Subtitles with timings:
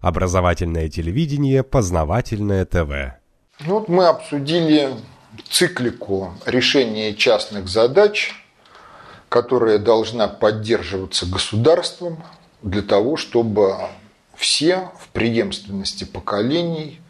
[0.00, 3.18] Образовательное телевидение, познавательное ТВ.
[3.60, 4.90] Ну вот мы обсудили
[5.50, 8.32] циклику решения частных задач,
[9.28, 12.22] которая должна поддерживаться государством
[12.62, 13.76] для того, чтобы
[14.36, 17.00] все в преемственности поколений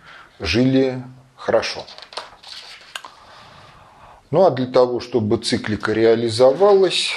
[0.40, 1.02] жили
[1.36, 1.84] хорошо.
[4.30, 7.12] Ну а для того, чтобы циклика реализовалась,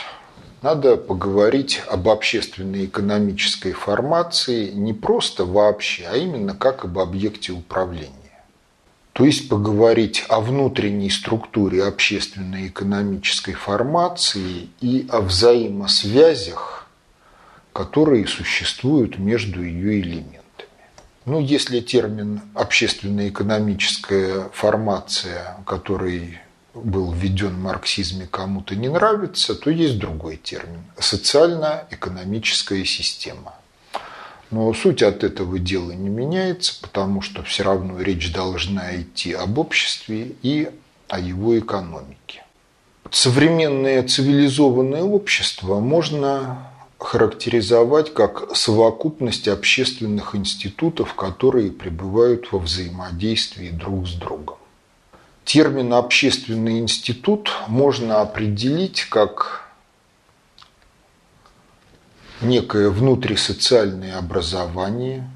[0.62, 8.15] надо поговорить об общественной экономической формации не просто вообще, а именно как об объекте управления.
[9.14, 16.88] То есть поговорить о внутренней структуре общественной экономической формации и о взаимосвязях,
[17.74, 20.41] которые существуют между ее элементами.
[21.25, 26.39] Ну, если термин общественно-экономическая формация, который
[26.74, 33.56] был введен в марксизме, кому-то не нравится, то есть другой термин– социально-экономическая система.
[34.52, 39.58] Но суть от этого дела не меняется, потому что все равно речь должна идти об
[39.58, 40.69] обществе и
[41.08, 42.44] о его экономике.
[43.09, 54.13] Современное цивилизованное общество можно характеризовать как совокупность общественных институтов, которые пребывают во взаимодействии друг с
[54.13, 54.58] другом.
[55.44, 59.67] Термин «общественный институт» можно определить как
[62.42, 65.30] некое внутрисоциальное образование,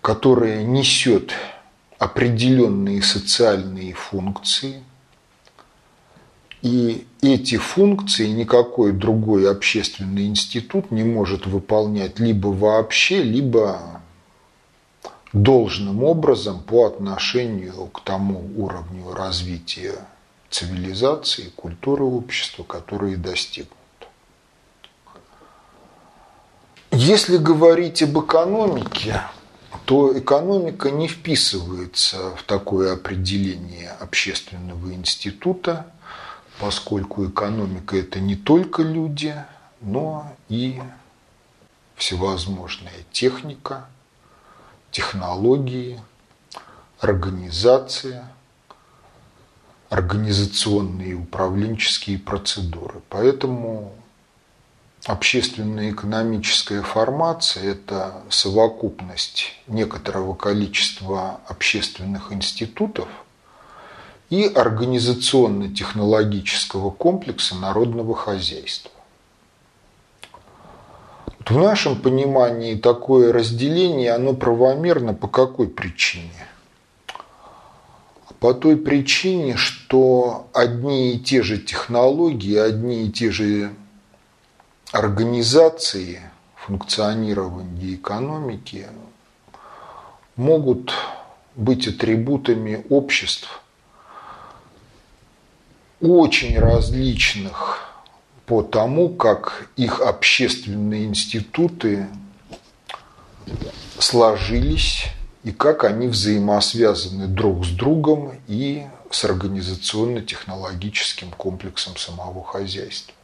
[0.00, 1.32] которое несет
[1.98, 4.82] определенные социальные функции,
[6.62, 14.02] и эти функции никакой другой общественный институт не может выполнять либо вообще, либо
[15.34, 19.96] должным образом по отношению к тому уровню развития
[20.48, 23.74] цивилизации, культуры общества, которые достигнут.
[26.92, 29.22] Если говорить об экономике,
[29.84, 35.92] то экономика не вписывается в такое определение общественного института,
[36.60, 39.34] поскольку экономика– это не только люди,
[39.80, 40.80] но и
[41.96, 43.88] всевозможная техника,
[44.94, 46.00] технологии,
[47.00, 48.32] организация,
[49.90, 53.02] организационные и управленческие процедуры.
[53.08, 53.92] Поэтому
[55.04, 63.08] общественная экономическая формация– это совокупность некоторого количества общественных институтов
[64.30, 68.92] и организационно-технологического комплекса народного хозяйства.
[71.46, 76.48] В нашем понимании такое разделение, оно правомерно по какой причине?
[78.40, 83.74] По той причине, что одни и те же технологии, одни и те же
[84.90, 86.20] организации
[86.56, 88.86] функционирования экономики
[90.36, 90.92] могут
[91.56, 93.60] быть атрибутами обществ
[96.00, 97.93] очень различных
[98.46, 102.06] по тому, как их общественные институты
[103.98, 105.06] сложились
[105.44, 113.14] и как они взаимосвязаны друг с другом и с организационно-технологическим комплексом самого хозяйства.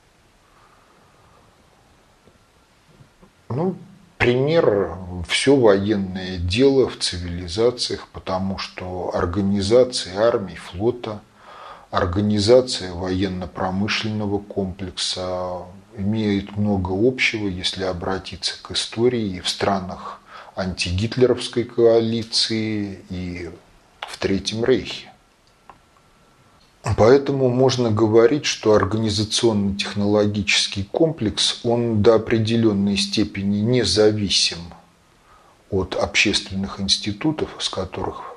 [3.49, 3.77] Ну,
[4.17, 4.97] пример–
[5.29, 11.21] все военное дело в цивилизациях, потому что организации армии, флота–
[11.91, 15.63] Организация военно-промышленного комплекса
[15.97, 20.21] имеет много общего, если обратиться к истории и в странах
[20.55, 23.51] антигитлеровской коалиции и
[24.01, 25.11] в Третьем Рейхе.
[26.97, 34.59] Поэтому можно говорить, что организационно-технологический комплекс, он до определенной степени независим
[35.71, 38.30] от общественных институтов, из которых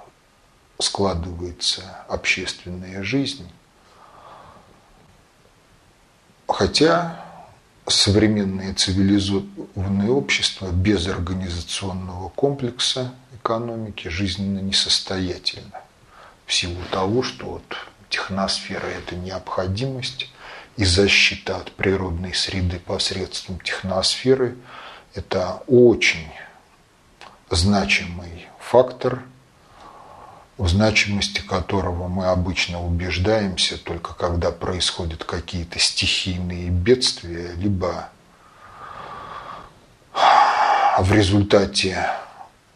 [0.80, 3.50] складывается общественная жизнь.
[6.48, 7.24] Хотя
[7.88, 15.82] современное цивилизованное общество без организационного комплекса экономики жизненно несостоятельно.
[16.46, 17.78] В силу того, что вот
[18.10, 20.30] техносфера– это необходимость,
[20.76, 24.58] и защита от природной среды посредством техносферы–
[25.14, 26.30] это очень
[27.50, 29.24] значимый фактор–
[30.58, 38.10] в значимости которого мы обычно убеждаемся только когда происходят какие-то стихийные бедствия, либо
[41.00, 42.08] в результате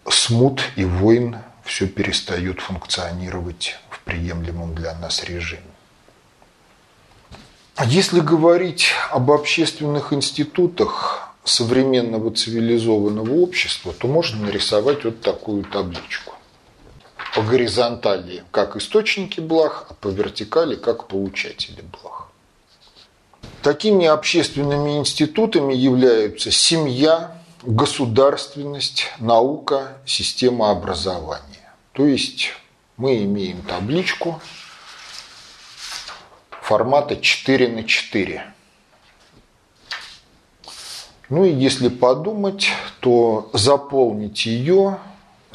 [0.09, 5.61] смут и войн все перестает функционировать в приемлемом для нас режиме.
[7.85, 16.33] Если говорить об общественных институтах, современного цивилизованного общества, то можно нарисовать вот такую табличку.
[17.33, 22.27] По горизонтали как источники благ, а по вертикали как получатели благ.
[23.61, 31.73] Такими общественными институтами являются семья, государственность, наука, система образования.
[31.93, 32.53] То есть
[32.95, 34.39] мы имеем табличку
[36.61, 38.53] формата 4 на 4.
[41.29, 42.69] Ну и если подумать,
[42.99, 44.99] то заполнить ее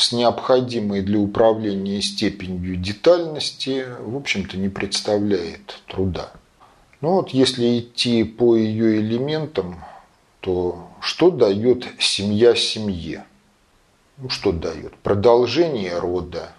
[0.03, 6.33] с необходимой для управления степенью детальности, в общем-то, не представляет труда.
[7.01, 9.85] Ну вот если идти по ее элементам,
[10.41, 13.25] то что дает семья семье?
[14.19, 14.97] Ну, что дает?
[14.99, 16.53] Продолжение рода,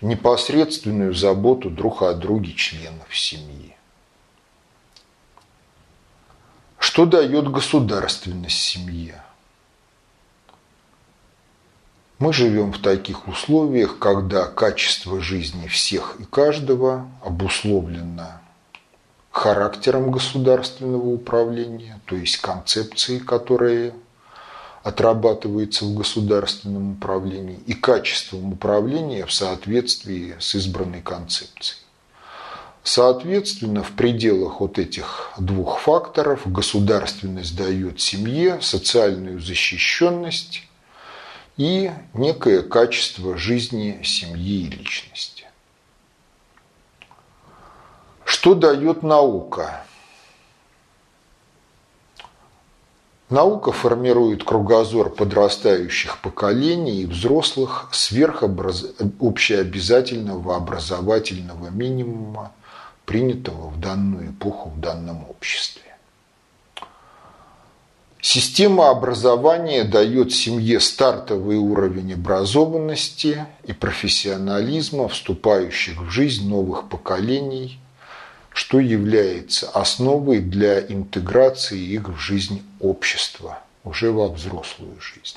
[0.00, 3.76] непосредственную заботу друг о друге членов семьи.
[6.78, 9.22] Что дает государственность семье?
[12.18, 18.40] Мы живем в таких условиях, когда качество жизни всех и каждого обусловлено
[19.30, 23.92] характером государственного управления, то есть концепцией, которая
[24.82, 31.78] отрабатывается в государственном управлении, и качеством управления в соответствии с избранной концепцией.
[32.82, 40.64] Соответственно, в пределах вот этих двух факторов государственность дает семье социальную защищенность
[41.58, 45.44] и некое качество жизни семьи и личности.
[48.24, 49.84] Что дает наука?
[53.28, 62.52] Наука формирует кругозор подрастающих поколений и взрослых сверх общеобязательного образовательного минимума,
[63.04, 65.87] принятого в данную эпоху в данном обществе.
[68.20, 77.78] Система образования дает семье стартовый уровень образованности и профессионализма, вступающих в жизнь новых поколений,
[78.52, 85.36] что является основой для интеграции их в жизнь общества, уже во взрослую жизнь.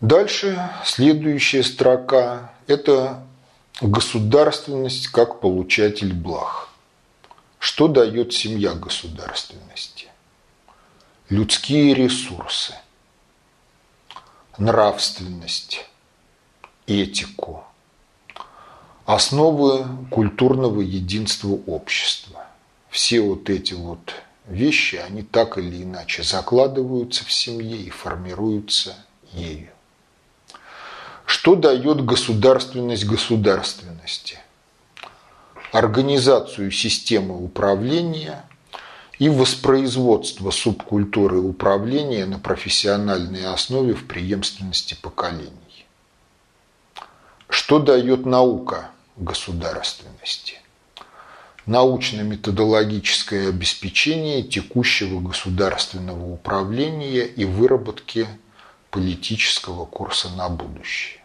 [0.00, 3.22] Дальше следующая строка– это
[3.82, 6.70] государственность как получатель благ.
[7.58, 9.91] Что дает семья государственности?
[11.32, 12.74] Людские ресурсы,
[14.58, 15.88] нравственность,
[16.86, 17.64] этику,
[19.06, 22.48] основы культурного единства общества.
[22.90, 24.12] Все вот эти вот
[24.46, 28.94] вещи, они так или иначе закладываются в семье и формируются
[29.32, 29.70] ею.
[31.24, 34.38] Что дает государственность государственности?
[35.72, 38.44] Организацию системы управления
[39.22, 45.86] и воспроизводство субкультуры управления на профессиональной основе в преемственности поколений.
[47.48, 50.54] Что дает наука государственности?
[51.66, 58.26] Научно-методологическое обеспечение текущего государственного управления и выработки
[58.90, 61.22] политического курса на будущее.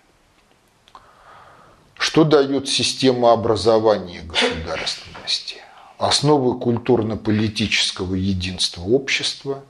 [1.97, 5.63] Что дает система образования государственности?
[5.97, 9.63] Основы культурно-политического единства общества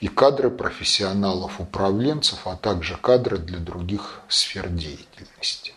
[0.00, 5.74] и кадры профессионалов-управленцев, а также кадры для других сфер деятельности.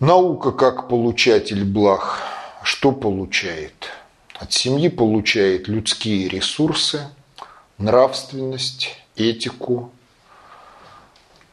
[0.00, 2.18] Наука как получатель благ
[2.62, 3.90] что получает?
[4.34, 7.08] От семьи получает людские ресурсы,
[7.78, 9.92] нравственность, этику,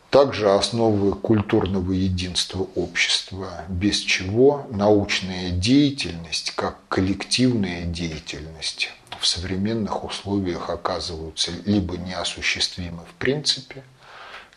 [0.09, 10.69] также основы культурного единства общества, без чего научная деятельность, как коллективная деятельность, в современных условиях
[10.69, 13.83] оказываются либо неосуществимы в принципе,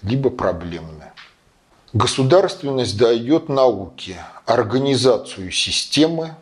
[0.02, 1.04] либо проблемны.
[1.92, 4.16] Государственность дает науке
[4.46, 6.36] организацию системы,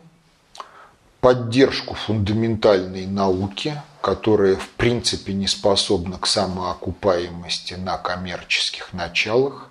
[1.21, 9.69] поддержку фундаментальной науки, которая в принципе не способна к самоокупаемости на коммерческих началах,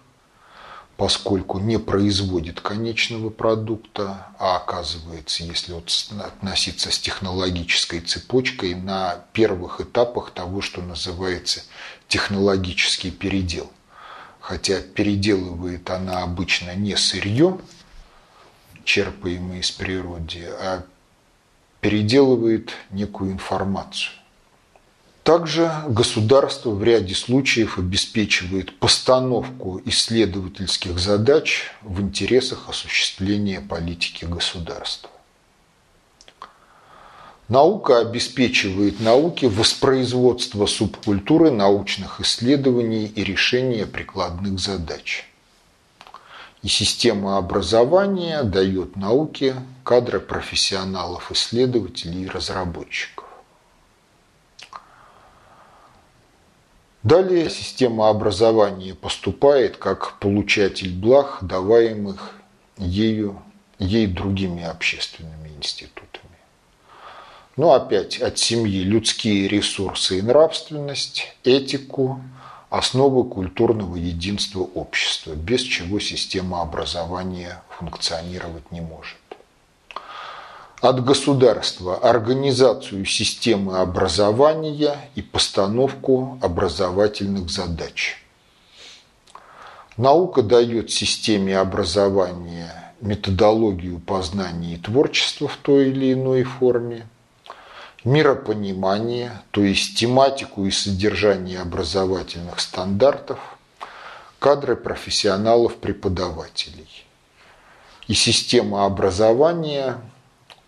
[0.98, 9.80] поскольку не производит конечного продукта, а оказывается, если вот относиться с технологической цепочкой, на первых
[9.80, 11.62] этапах того, что называется
[12.08, 13.70] технологический передел.
[14.40, 17.60] Хотя переделывает она обычно не сырье,
[18.84, 20.82] черпаемое из природы, а
[21.80, 24.17] переделывает некую информацию.
[25.28, 35.10] Также государство в ряде случаев обеспечивает постановку исследовательских задач в интересах осуществления политики государства.
[37.46, 45.28] Наука обеспечивает науке воспроизводство субкультуры научных исследований и решения прикладных задач.
[46.62, 53.27] И система образования дает науке кадры профессионалов, исследователей и разработчиков.
[57.04, 62.34] Далее система образования поступает как получатель благ, даваемых
[62.76, 63.40] ею,
[63.78, 66.24] ей другими общественными институтами.
[67.56, 72.20] Но опять от семьи людские ресурсы и нравственность, этику,
[72.68, 79.16] основы культурного единства общества, без чего система образования функционировать не может.
[80.80, 88.24] От государства организацию системы образования и постановку образовательных задач.
[89.96, 97.08] Наука дает системе образования методологию познания и творчества в той или иной форме–
[98.04, 103.40] миропонимание, то есть тематику и содержание образовательных стандартов,
[104.38, 107.04] кадры профессионалов-преподавателей.
[108.06, 110.00] И система образования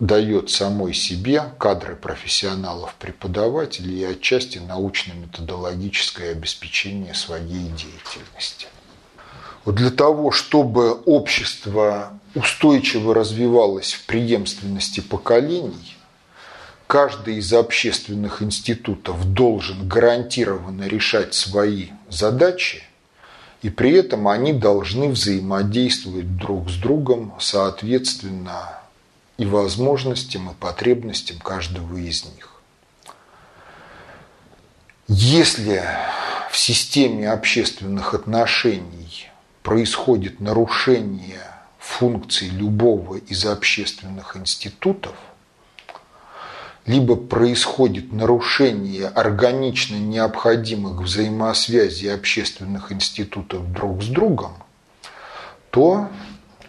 [0.01, 8.67] дает самой себе кадры профессионалов-преподавателей и отчасти научно-методологическое обеспечение своей деятельности.
[9.65, 15.97] Вот для того, чтобы общество устойчиво развивалось в преемственности поколений–
[16.91, 22.83] каждый из общественных институтов должен гарантированно решать свои задачи,
[23.63, 28.80] и при этом они должны взаимодействовать друг с другом соответственно
[29.41, 32.61] и возможностям, и потребностям каждого из них.
[35.09, 35.83] Если
[36.51, 39.29] в системе общественных отношений
[39.63, 41.41] происходит нарушение
[41.79, 45.17] функций любого из общественных институтов–
[46.87, 54.55] либо происходит нарушение органично необходимых взаимосвязей общественных институтов друг с другом,
[55.71, 56.09] то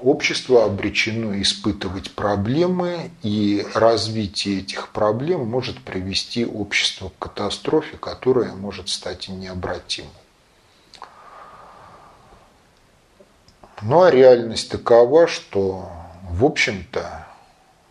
[0.02, 8.90] общество обречено испытывать проблемы, и развитие этих проблем может привести общество к катастрофе, которая может
[8.90, 10.12] стать необратимой.
[13.82, 15.90] Ну а реальность такова, что,
[16.30, 17.28] в общем-то,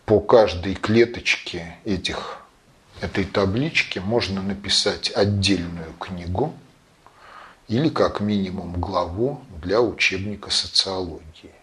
[0.05, 2.37] по каждой клеточке этих,
[3.01, 6.53] этой таблички можно написать отдельную книгу
[7.67, 11.60] или как минимум главу для учебника социологии.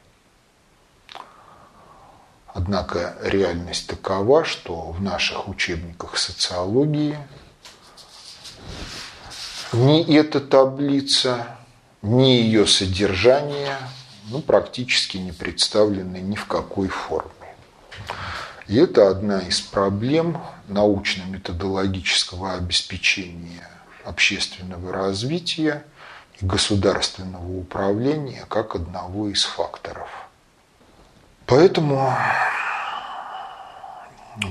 [2.55, 7.19] Однако реальность такова, что в наших учебниках социологии
[9.73, 11.47] ни эта таблица,
[12.03, 13.77] ни ее содержание
[14.31, 17.31] ну, практически не представлены ни в какой форме.
[18.67, 23.69] И это одна из проблем научно-методологического обеспечения
[24.05, 25.85] общественного развития
[26.41, 30.28] и государственного управления как одного из факторов.
[31.49, 32.15] Поэтому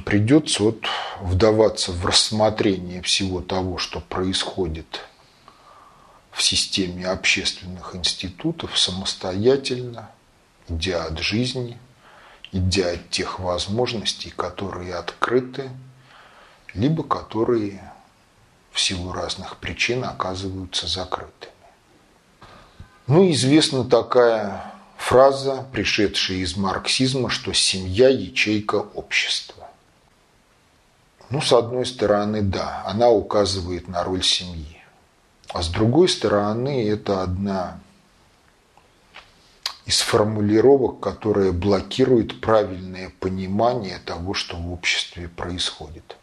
[0.06, 0.86] придется вот
[1.22, 5.02] вдаваться в рассмотрение всего того, что происходит
[6.32, 10.10] в системе общественных институтов самостоятельно,
[10.68, 11.80] идя от жизни–
[12.52, 15.70] идя от тех возможностей, которые открыты,
[16.74, 17.94] либо которые
[18.72, 21.54] в силу разных причин оказываются закрытыми.
[23.08, 29.70] Ну, известна такая фраза, пришедшая из марксизма, что семья– ячейка общества.
[31.30, 34.82] Ну, с одной стороны, да, она указывает на роль семьи.
[35.50, 37.80] А с другой стороны, это одна
[39.86, 46.18] из формулировок, которые блокируют правильное понимание того, что в обществе происходит.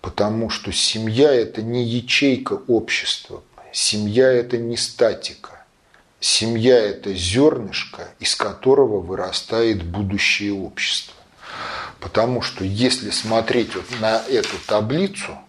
[0.00, 5.59] Потому что семья– это не ячейка общества, семья– это не статика.
[6.20, 11.14] Семья– это зернышко, из которого вырастает будущее общество.
[11.98, 15.38] Потому что если смотреть вот на эту таблицу–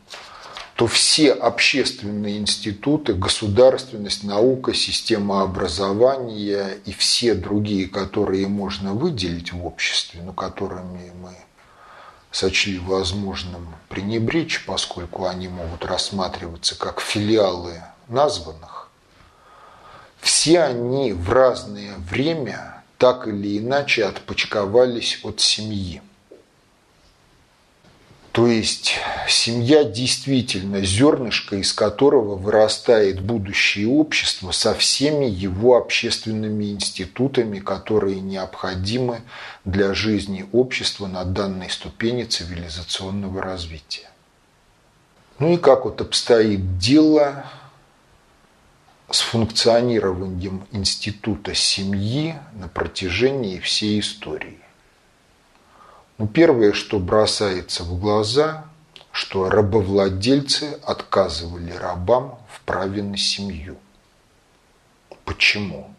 [0.82, 9.64] то все общественные институты, государственность, наука, система образования и все другие, которые можно выделить в
[9.64, 11.36] обществе, но которыми мы
[12.32, 18.81] сочли возможным пренебречь, поскольку они могут рассматриваться как филиалы названных,
[20.22, 26.02] все они в разное время так или иначе отпочковались от семьи.
[28.32, 28.94] То есть
[29.28, 39.22] семья действительно зернышко, из которого вырастает будущее общество со всеми его общественными институтами, которые необходимы
[39.66, 44.10] для жизни общества на данной ступени цивилизационного развития.
[45.40, 47.46] Ну и как вот обстоит дело
[49.12, 54.60] с функционированием института семьи на протяжении всей истории.
[56.18, 58.66] Ну, первое, что бросается в глаза,
[59.12, 63.78] что рабовладельцы отказывали рабам в праве на семью.
[65.26, 65.94] Почему?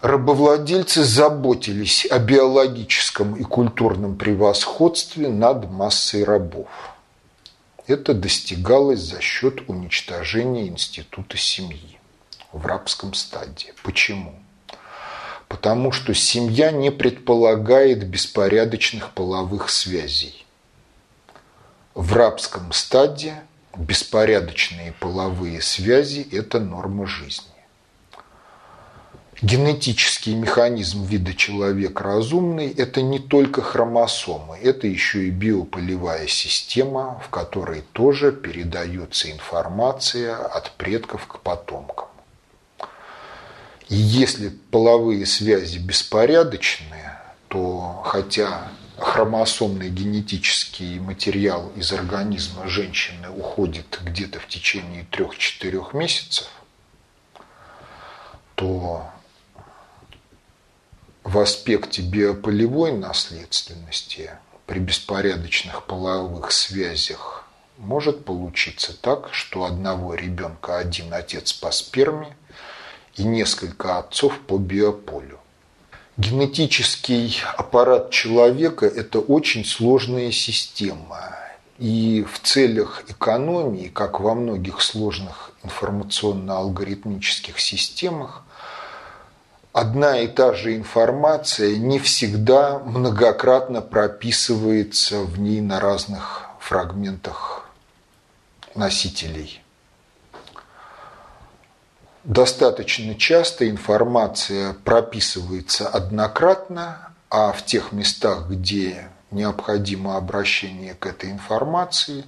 [0.00, 6.68] Рабовладельцы заботились о биологическом и культурном превосходстве над массой рабов.
[7.88, 11.98] Это достигалось за счет уничтожения института семьи
[12.52, 13.72] в рабском стадии.
[13.82, 14.38] Почему?
[15.48, 20.44] Потому что семья не предполагает беспорядочных половых связей.
[21.94, 23.42] В рабском стаде
[23.74, 27.47] беспорядочные половые связи– это норма жизни.
[29.40, 37.28] Генетический механизм вида человек разумный– это не только хромосомы, это еще и биополевая система, в
[37.28, 42.08] которой тоже передается информация от предков к потомкам.
[43.88, 54.40] И если половые связи беспорядочные, то хотя хромосомный генетический материал из организма женщины уходит где-то
[54.40, 56.48] в течение 3-4 месяцев,
[58.56, 59.06] то
[61.28, 64.30] в аспекте биополевой наследственности
[64.66, 67.44] при беспорядочных половых связях
[67.76, 72.36] может получиться так, что одного ребенка один отец по сперме–
[73.18, 75.40] и несколько отцов по биополю.
[76.16, 81.36] Генетический аппарат человека– это очень сложная система.
[81.78, 88.44] И в целях экономии, как во многих сложных информационно-алгоритмических системах,
[89.80, 97.68] одна и та же информация не всегда многократно прописывается в ней на разных фрагментах
[98.74, 99.62] носителей–
[102.28, 112.24] достаточно часто информация прописывается однократно, а в тех местах, где необходимо обращение к этой информации,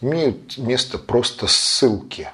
[0.00, 2.30] имеют место просто ссылки,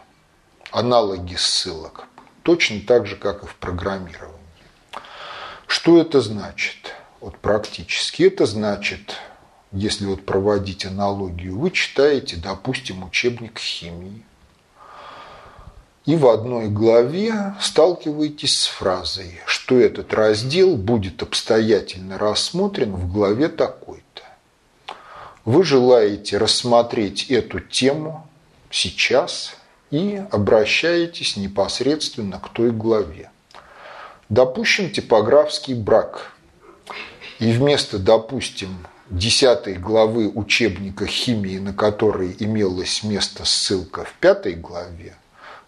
[0.71, 2.05] аналоги ссылок,
[2.43, 4.30] точно так же, как и в программировании.
[5.71, 6.97] Что это значит?
[7.21, 9.15] Вот практически это значит,
[9.71, 14.25] если вот проводить аналогию, вы читаете, допустим, учебник химии,
[16.07, 23.47] и в одной главе сталкиваетесь с фразой, что этот раздел будет обстоятельно рассмотрен в главе
[23.47, 24.25] такой-то.
[25.45, 28.29] Вы желаете рассмотреть эту тему
[28.73, 29.55] сейчас
[29.93, 33.30] и обращаетесь непосредственно к той главе.
[34.31, 36.31] Допущим типографский брак.
[37.41, 45.17] И вместо, допустим, 10 главы учебника химии, на которой имелось место ссылка в пятой главе,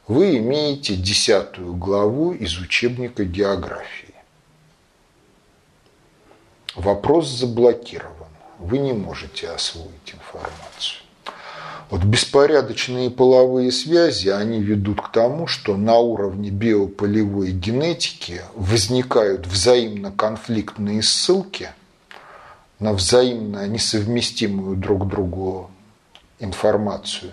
[0.07, 4.15] вы имеете десятую главу из учебника географии.
[6.77, 8.29] Вопрос заблокирован.
[8.61, 10.72] Вы не можете освоить информацию.
[11.93, 20.11] Вот беспорядочные половые связи, они ведут к тому, что на уровне биополевой генетики возникают взаимно
[20.11, 21.69] конфликтные ссылки
[22.79, 25.71] на взаимно несовместимую друг другу
[26.39, 27.33] информацию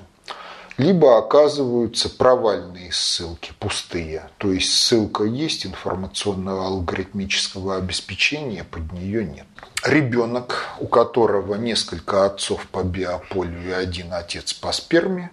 [0.79, 4.29] либо оказываются провальные ссылки, пустые.
[4.37, 9.45] То есть ссылка есть, информационного алгоритмического обеспечения под нее нет.
[9.85, 15.31] Ребенок, у которого несколько отцов по биополю и один отец по сперме,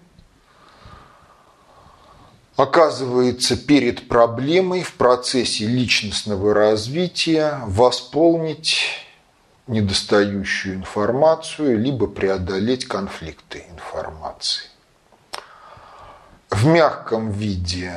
[2.56, 8.80] оказывается перед проблемой в процессе личностного развития восполнить
[9.68, 14.70] недостающую информацию, либо преодолеть конфликты информации.
[16.56, 17.92] В мягком виде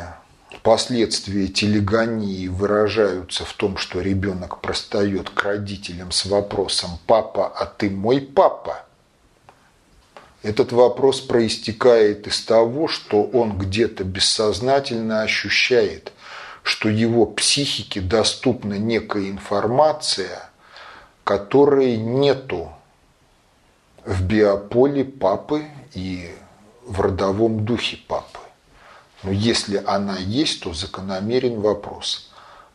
[0.63, 7.89] последствия телегонии выражаются в том, что ребенок простает к родителям с вопросом «Папа, а ты
[7.89, 8.84] мой папа?»
[10.43, 16.12] Этот вопрос проистекает из того, что он где-то бессознательно ощущает,
[16.62, 20.50] что его психике доступна некая информация,
[21.24, 22.74] которой нету
[24.04, 26.30] в биополе папы и
[26.86, 28.38] в родовом духе папы.
[29.23, 32.29] Но если она есть, то закономерен вопрос,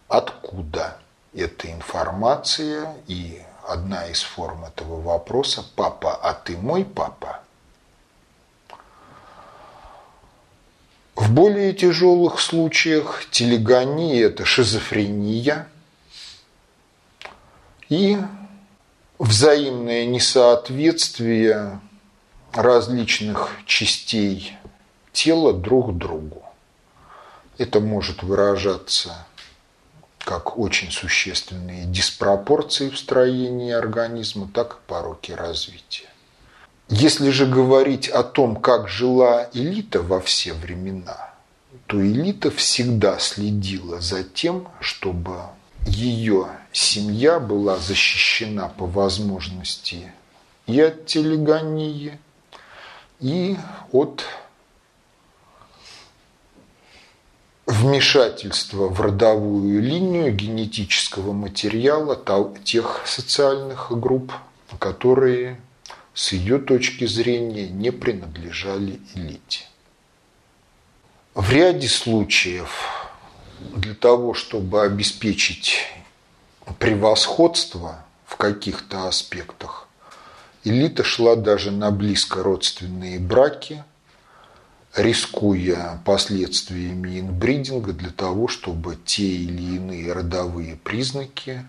[0.09, 0.99] откуда
[1.33, 7.41] эта информация и одна из форм этого вопроса «Папа, а ты мой папа?»
[11.15, 15.69] В более тяжелых случаях телегония– это шизофрения
[17.89, 18.19] и
[19.19, 21.81] взаимное несоответствие
[22.53, 24.59] различных частей
[25.15, 26.43] тела друг другу.
[27.57, 29.27] Это может выражаться
[30.19, 36.09] как очень существенные диспропорции в строении организма, так и пороки развития.
[36.89, 41.33] Если же говорить о том, как жила элита во все времена,
[41.87, 45.43] то элита всегда следила за тем, чтобы
[45.87, 50.13] ее семья была защищена по возможности
[50.67, 52.19] и от телегонии,
[53.21, 53.57] и
[53.93, 54.25] от
[57.67, 62.17] вмешательства в родовую линию генетического материала
[62.65, 64.33] тех социальных групп,
[64.79, 65.61] которые
[66.13, 69.65] с ее точки зрения не принадлежали элите.
[71.35, 72.89] В ряде случаев
[73.59, 75.87] для того, чтобы обеспечить
[76.79, 79.89] превосходство в каких-то аспектах,
[80.65, 83.85] элита шла даже на близко родственные браки,
[84.97, 91.65] рискуя последствиями инбридинга для того, чтобы те или иные родовые признаки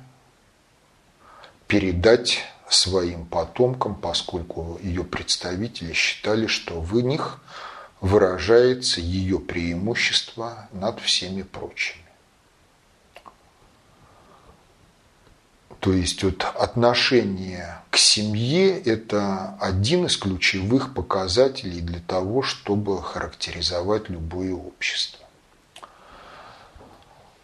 [1.67, 7.41] передать своим потомкам, поскольку ее представители считали, что в них
[8.01, 12.04] выражается ее преимущество над всеми прочими.
[15.85, 24.09] То есть вот отношение к семье– это один из ключевых показателей для того, чтобы характеризовать
[24.09, 25.23] любое общество.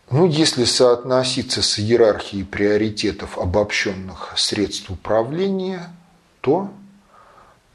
[0.09, 5.93] Ну, если соотноситься с иерархией приоритетов обобщенных средств управления,
[6.41, 6.73] то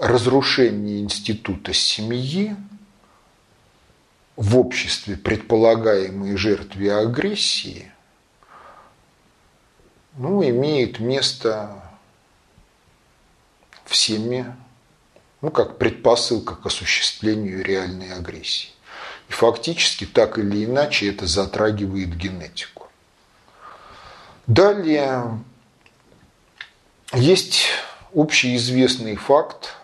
[0.01, 2.57] разрушение института семьи
[4.35, 7.93] в обществе предполагаемой жертве агрессии
[10.17, 11.83] ну, имеет место
[13.85, 14.55] всеми,
[15.41, 18.71] ну, как предпосылка к осуществлению реальной агрессии.
[19.29, 22.89] И фактически так или иначе это затрагивает генетику.
[24.47, 25.41] Далее
[27.13, 27.67] есть
[28.15, 29.75] общеизвестный факт,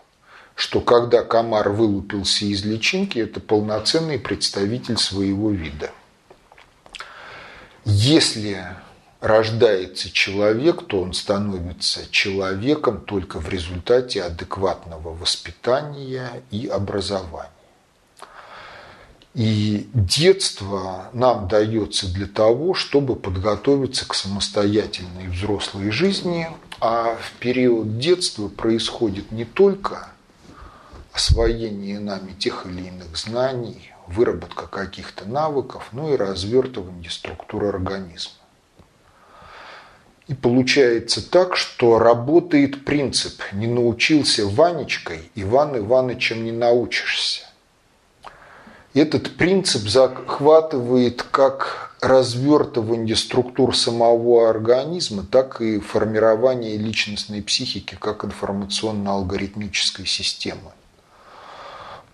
[0.55, 5.91] что когда комар вылупился из личинки, это полноценный представитель своего вида.
[7.85, 8.65] Если
[9.23, 17.49] рождается человек, то он становится человеком только в результате адекватного воспитания и образования.
[19.35, 26.49] И детство нам дается для того, чтобы подготовиться к самостоятельной взрослой жизни,
[26.81, 30.09] а в период детства происходит не только
[31.13, 38.42] освоение нами тех или иных знаний, выработка каких-то навыков, но и развертывание структуры организма.
[40.33, 47.43] И получается так, что работает принцип «не научился Ванечкой, Иван Иванычем не научишься».
[48.95, 60.07] Этот принцип захватывает как развертывание структур самого организма, так и формирование личностной психики как информационно-алгоритмической
[60.07, 60.73] системы.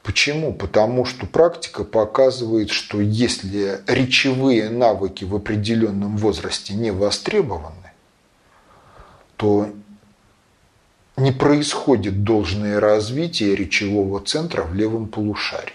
[0.03, 0.53] Почему?
[0.53, 7.88] Потому что практика показывает, что если речевые навыки в определенном возрасте не востребованы,
[9.39, 9.71] то
[11.17, 15.73] не происходит должное развитие речевого центра в левом полушарии.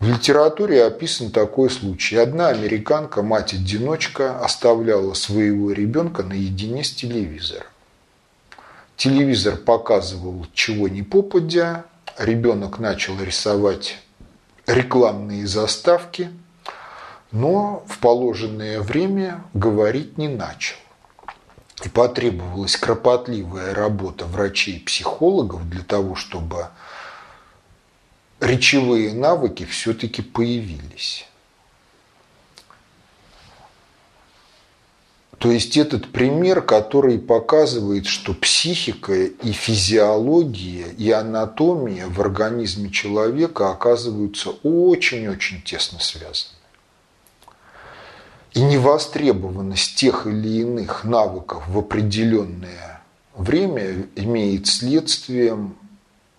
[0.00, 2.16] В литературе описан такой случай.
[2.16, 7.66] Одна американка, мать-одиночка, оставляла своего ребенка наедине с телевизором.
[8.96, 11.84] Телевизор показывал чего ни попадя,
[12.18, 13.98] ребенок начал рисовать
[14.66, 16.30] рекламные заставки,
[17.32, 20.76] но в положенное время говорить не начал.
[21.84, 26.68] И потребовалась кропотливая работа врачей и психологов для того, чтобы
[28.40, 31.26] речевые навыки все-таки появились.
[35.38, 43.70] То есть этот пример, который показывает, что психика и физиология, и анатомия в организме человека
[43.70, 46.59] оказываются очень-очень тесно связаны.
[48.52, 53.00] И невостребованность тех или иных навыков в определенное
[53.36, 55.76] время имеет следствием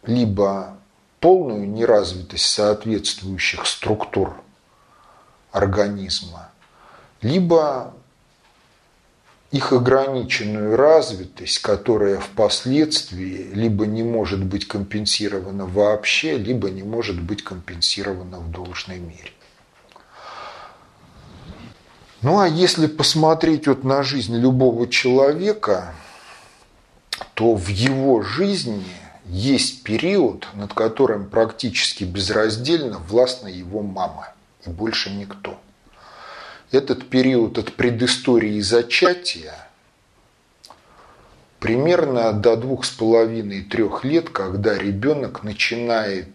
[0.03, 0.77] либо
[1.21, 4.35] полную неразвитость соответствующих структур
[5.51, 6.49] организма,
[7.21, 7.93] либо
[9.51, 17.43] их ограниченную развитость, которая впоследствии либо не может быть компенсирована вообще, либо не может быть
[17.43, 19.31] компенсирована в должной мере.
[22.21, 25.95] Ну а если посмотреть вот на жизнь любого человека,
[27.33, 28.85] то в его жизни
[29.25, 34.33] есть период, над которым практически безраздельно властна его мама
[34.67, 35.59] и больше никто.
[36.69, 39.55] Этот период от предыстории зачатия
[41.59, 46.29] примерно до двух с половиной-трех лет, когда ребенок начинает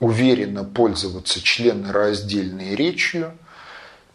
[0.00, 3.38] уверенно пользоваться членораздельной речью–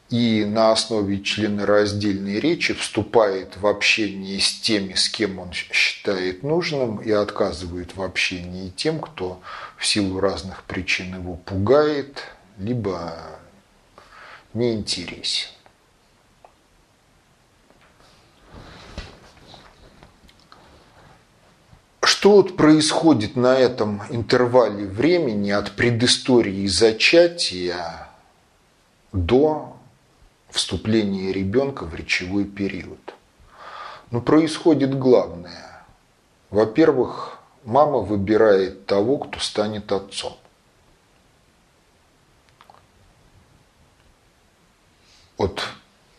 [0.10, 6.98] и на основе членораздельной речи вступает в общение с теми, с кем он считает нужным,
[6.98, 9.42] и отказывает в общении тем, кто
[9.78, 12.24] в силу разных причин его пугает,
[12.58, 13.14] либо
[14.54, 15.50] неинтересен.
[22.02, 28.10] Что вот происходит на этом интервале времени от предыстории зачатия
[29.14, 29.79] до
[30.60, 33.16] вступление ребенка в речевой период.
[34.12, 35.86] Но происходит главное.
[36.50, 40.38] Во-первых, мама выбирает того, кто станет отцом.
[45.38, 45.64] Вот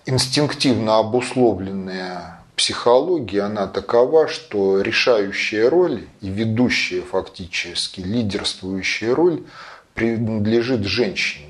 [0.07, 9.45] инстинктивно обусловленная психология, она такова, что решающая роль и ведущая фактически лидерствующая роль
[9.93, 11.50] принадлежит женщине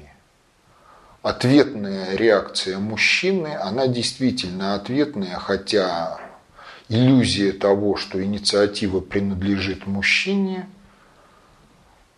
[1.22, 6.18] ответная реакция мужчины, она действительно ответная, хотя
[6.88, 10.68] иллюзия того, что инициатива принадлежит мужчине,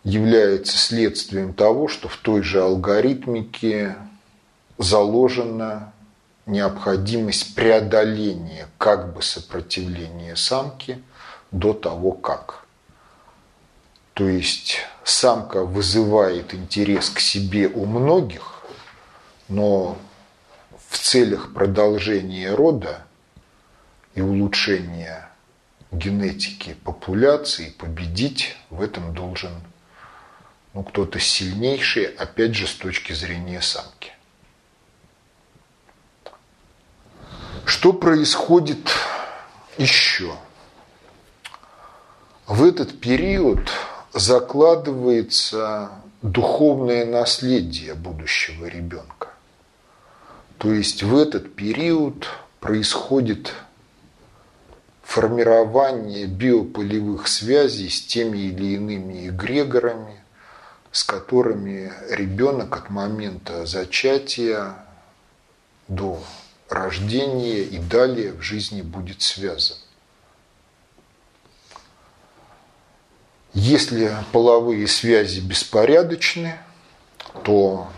[0.03, 3.95] является следствием того, что в той же алгоритмике
[4.77, 5.93] заложена
[6.45, 11.01] необходимость преодоления как бы сопротивления самки
[11.51, 12.65] до того как.
[14.13, 18.52] То есть самка вызывает интерес к себе у многих,
[19.49, 19.97] но
[20.89, 23.05] в целях продолжения рода
[24.15, 25.29] и улучшения
[25.91, 29.51] генетики популяции победить в этом должен
[30.73, 34.11] ну, кто-то сильнейший, опять же, с точки зрения самки.
[37.65, 38.89] Что происходит
[39.77, 40.35] еще?
[42.47, 43.69] В этот период
[44.13, 49.22] закладывается духовное наследие будущего ребенка.
[50.63, 52.29] То есть в этот период
[52.61, 53.51] происходит
[55.03, 60.23] формирование биополевых связей с теми или иными эгрегорами,
[60.93, 64.77] с которыми ребенок от момента зачатия
[65.89, 66.23] до
[66.69, 69.75] рождения и далее в жизни будет связан.
[73.51, 76.57] Если половые связи беспорядочны,
[77.43, 77.89] то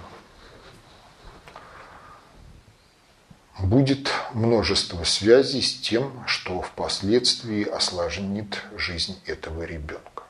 [3.60, 10.24] будет множество связей с тем, что впоследствии осложнит жизнь этого ребенка.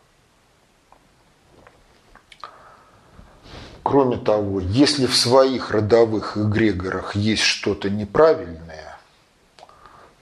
[3.83, 8.97] Кроме того, если в своих родовых эгрегорах есть что-то неправильное,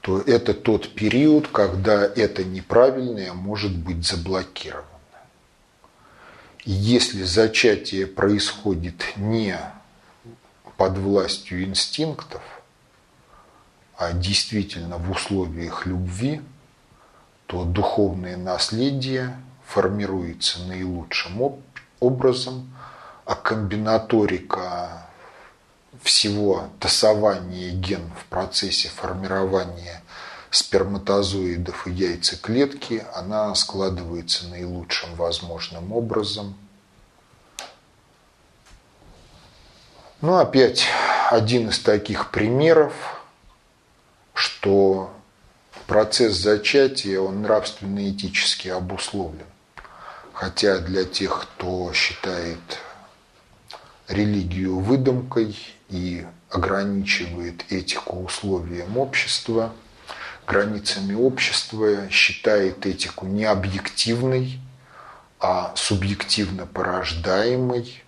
[0.02, 4.88] то это тот период, когда это неправильное может быть заблокировано.
[6.66, 9.58] И если зачатие происходит не
[10.76, 12.42] под властью инстинктов,
[14.12, 16.42] действительно в условиях любви,
[17.48, 21.62] то духовное наследие формируется наилучшим
[22.00, 22.74] образом,
[23.26, 25.08] а комбинаторика
[26.02, 30.02] всего тасования ген в процессе формирования
[30.50, 36.56] сперматозоидов и яйцеклетки, она складывается наилучшим возможным образом.
[40.22, 40.86] Ну, опять
[41.32, 42.94] один из таких примеров–
[44.44, 45.16] что
[45.88, 49.46] процесс зачатия, он нравственно-этически обусловлен.
[50.34, 52.60] Хотя для тех, кто считает
[54.10, 55.58] религию выдумкой
[55.90, 59.72] и ограничивает этику условиям общества,
[60.46, 64.60] границами общества, считает этику не объективной,
[65.40, 68.03] а субъективно порождаемой,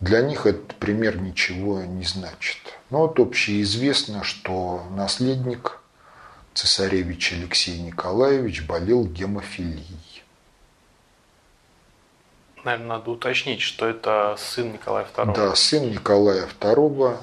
[0.00, 2.58] для них этот пример ничего не значит.
[2.88, 5.80] Но вот общеизвестно, что наследник
[6.54, 10.24] цесаревич Алексей Николаевич болел гемофилией.
[12.64, 15.34] Наверное, надо уточнить, что это сын Николая II.
[15.34, 17.16] Да, сын Николая II.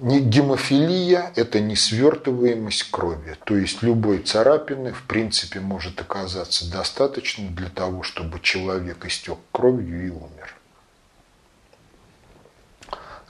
[0.00, 8.04] Гемофилия– это несвертываемость крови, то есть любой царапины в принципе может оказаться достаточным для того,
[8.04, 10.57] чтобы человек истек кровью и умер.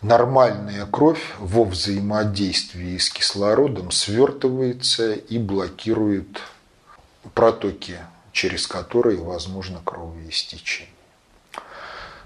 [0.02, 6.40] Нормальная кровь во взаимодействии с кислородом свертывается и блокирует
[7.34, 7.98] протоки,
[8.30, 10.92] через которые возможно кровоистечение.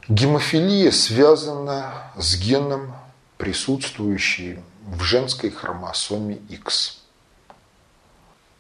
[0.06, 2.94] Гемофилия связана с геном
[3.38, 6.98] присутствующий в женской хромосоме X.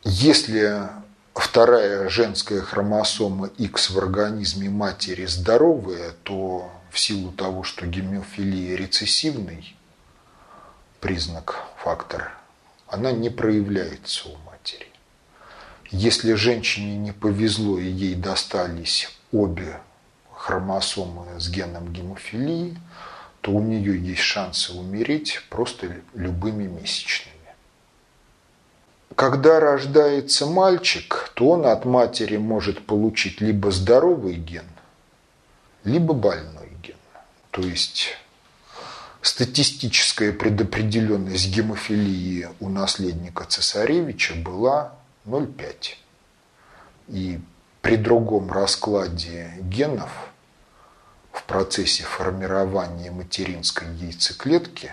[0.04, 0.88] Если
[1.34, 9.74] вторая женская хромосома X в организме матери здоровая, то в силу того, что гемофилия рецессивный
[11.00, 12.32] признак, фактор,
[12.86, 14.86] она не проявляется у матери.
[15.90, 19.80] Если женщине не повезло и ей достались обе
[20.32, 22.78] хромосомы с геном гемофилии–
[23.42, 27.32] то у нее есть шансы умереть просто любыми месячными.
[29.16, 34.64] Когда рождается мальчик, то он от матери может получить либо здоровый ген,
[35.84, 36.61] либо больной.
[37.52, 38.16] То есть
[39.20, 45.94] статистическая предопределенность гемофилии у наследника цесаревича была 0,5.
[47.08, 47.40] И
[47.80, 50.10] при другом раскладе генов–
[51.32, 54.92] в процессе формирования материнской яйцеклетки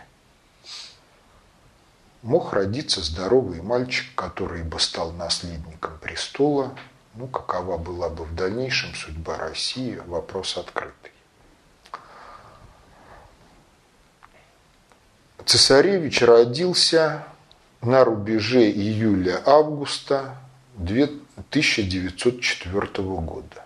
[2.21, 6.75] мог родиться здоровый мальчик, который бы стал наследником престола.
[7.15, 11.11] Ну, какова была бы в дальнейшем судьба России, вопрос открытый.
[15.49, 17.25] Цесаревич родился
[17.81, 20.37] на рубеже июля-августа
[20.77, 23.65] 1904 года.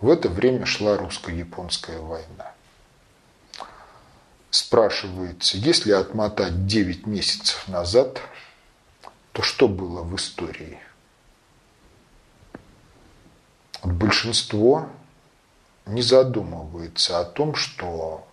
[0.00, 2.52] В это время шла русско-японская война.
[4.50, 8.20] Спрашивается, если отмотать 9 месяцев назад,
[9.30, 10.80] то что было в истории?
[13.84, 14.88] Большинство
[15.86, 18.27] не задумывается о том, что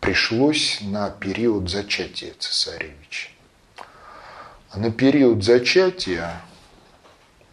[0.00, 3.30] пришлось на период зачатия цесаревича.
[4.74, 6.40] На период зачатия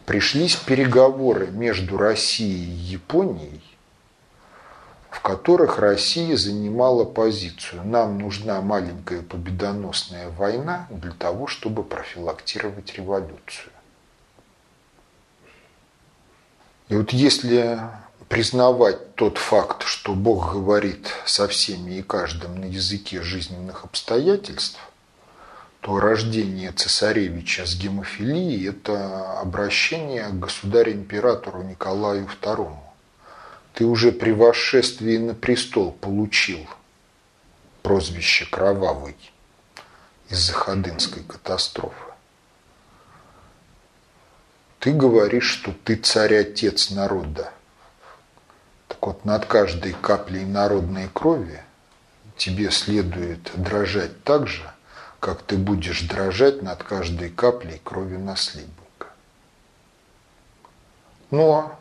[0.04, 3.62] пришлись переговоры между Россией и Японией,
[5.10, 7.84] в которых Россия занимала позицию.
[7.84, 13.72] Нам нужна маленькая победоносная война для того, чтобы профилактировать революцию.
[16.88, 17.80] И вот если
[18.28, 24.78] признавать тот факт, что Бог говорит со всеми и каждым на языке жизненных обстоятельств,
[25.80, 32.76] то рождение цесаревича с гемофилией– это обращение к государю-императору Николаю II.
[33.74, 36.66] Ты уже при восшествии на престол получил
[37.82, 39.16] прозвище «Кровавый»
[40.28, 41.94] из-за Ходынской катастрофы.
[44.80, 47.52] Ты говоришь, что ты царь-отец народа.
[48.88, 51.62] Так вот, над каждой каплей народной крови
[52.36, 54.62] тебе следует дрожать так же,
[55.20, 59.08] как ты будешь дрожать над каждой каплей крови наследника.
[61.30, 61.76] Но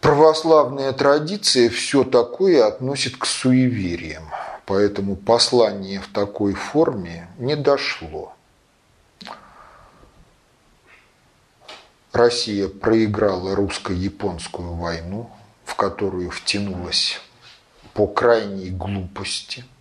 [0.00, 4.24] православная традиция все такое относит к суевериям,
[4.66, 8.34] поэтому послание в такой форме не дошло.
[12.12, 15.30] Россия проиграла русско-японскую войну,
[15.64, 17.20] в которую втянулась
[17.94, 19.64] по крайней глупости–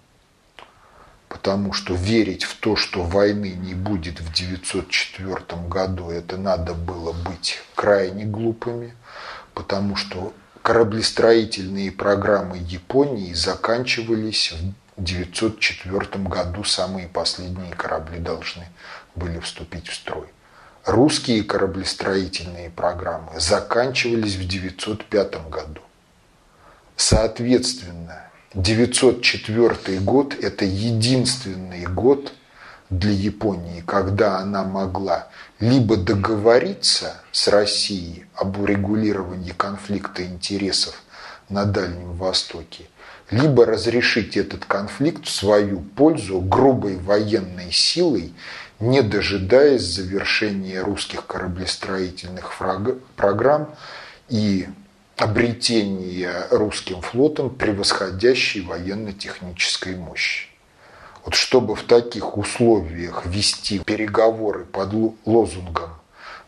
[1.31, 7.13] потому что верить в то, что войны не будет в 1904 году, это надо было
[7.13, 8.93] быть крайне глупыми,
[9.53, 18.67] потому что кораблестроительные программы Японии заканчивались в 1904 году, самые последние корабли должны
[19.15, 20.27] были вступить в строй.
[20.85, 25.81] Русские кораблестроительные программы заканчивались в 1905 году.
[26.95, 32.33] Соответственно, 904 год– это единственный год
[32.89, 35.27] для Японии, когда она могла
[35.59, 41.03] либо договориться с Россией об урегулировании конфликта интересов
[41.47, 42.85] на Дальнем Востоке,
[43.29, 48.33] либо разрешить этот конфликт в свою пользу грубой военной силой,
[48.81, 52.51] не дожидаясь завершения русских кораблестроительных
[53.15, 53.73] программ
[54.27, 54.67] и
[55.17, 60.47] обретения русским флотом превосходящей военно-технической мощи.
[61.23, 64.93] Вот чтобы в таких условиях вести переговоры под
[65.25, 65.91] лозунгом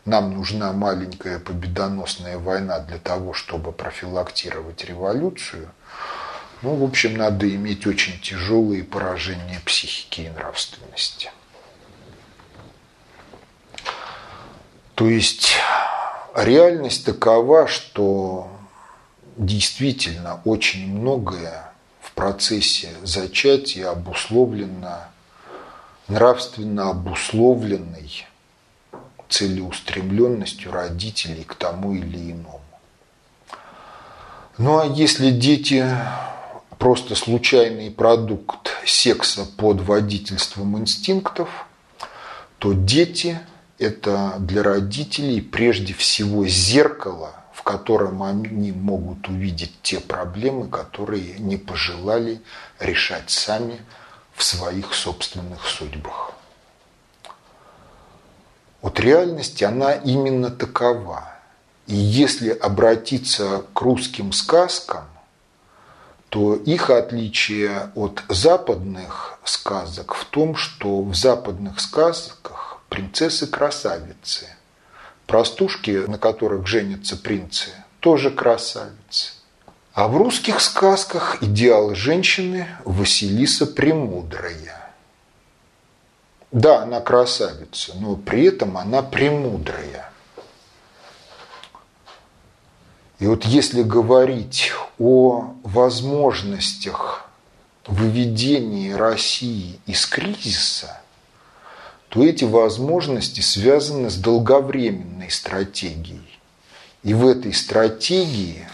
[0.06, 5.70] «нам нужна маленькая победоносная война для того, чтобы профилактировать революцию»,
[6.64, 11.30] Ну, в общем, надо иметь очень тяжелые поражения психики и нравственности.
[14.96, 15.54] То есть
[16.36, 18.48] реальность такова, что
[19.38, 25.00] действительно очень многое в процессе зачатия обусловлено
[26.08, 28.28] нравственно обусловленной
[29.30, 32.62] целеустремленностью родителей к тому или иному.
[34.60, 35.88] Ну а если дети
[36.78, 41.50] просто случайный продукт секса под водительством инстинктов,
[42.60, 43.40] то дети–
[43.84, 51.58] это для родителей прежде всего зеркало, в котором они могут увидеть те проблемы, которые не
[51.58, 52.42] пожелали
[52.80, 53.80] решать сами
[54.34, 56.34] в своих собственных судьбах.
[58.82, 61.24] Вот реальность, она именно такова.
[61.88, 65.06] И если обратиться к русским сказкам,
[66.30, 74.46] то их отличие от западных сказок в том, что в западных сказках принцессы-красавицы.
[75.26, 79.34] Простушки, на которых женятся принцы, тоже красавицы.
[79.94, 84.92] А в русских сказках идеал женщины Василиса Премудрая.
[86.52, 90.12] Да, она красавица, но при этом она премудрая.
[93.18, 97.28] И вот если говорить о возможностях
[97.88, 101.03] выведения России из кризиса,
[102.14, 106.40] то эти возможности связаны с долговременной стратегией.
[107.02, 108.68] И в этой стратегии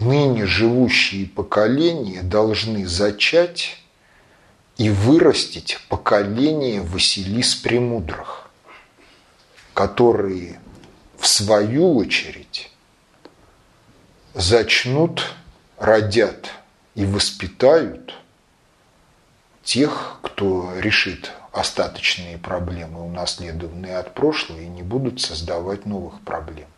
[0.00, 3.78] ныне живущие поколения должны зачать
[4.76, 8.50] и вырастить поколение Василис Премудрых,
[9.72, 10.58] которые
[11.16, 12.72] в свою очередь
[14.34, 15.32] зачнут,
[15.78, 16.50] родят
[16.96, 18.16] и воспитают
[19.62, 26.68] тех, кто решит остаточные проблемы, унаследованные от прошлого, и не будут создавать новых проблем.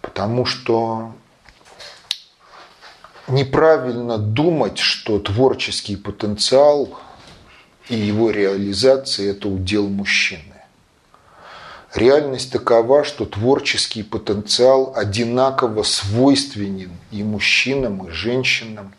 [0.00, 1.12] Потому что
[3.28, 6.98] неправильно думать, что творческий потенциал
[7.88, 10.42] и его реализация– это удел мужчины.
[11.94, 18.92] Реальность такова, что творческий потенциал одинаково свойственен и мужчинам, и женщинам,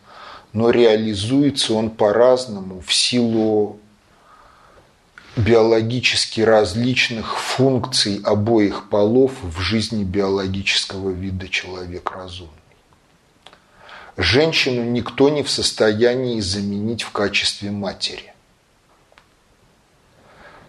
[0.54, 3.80] но реализуется он по-разному в силу
[5.36, 12.54] биологически различных функций обоих полов в жизни биологического вида человек разумный.
[14.18, 18.34] Женщину никто не в состоянии заменить в качестве матери.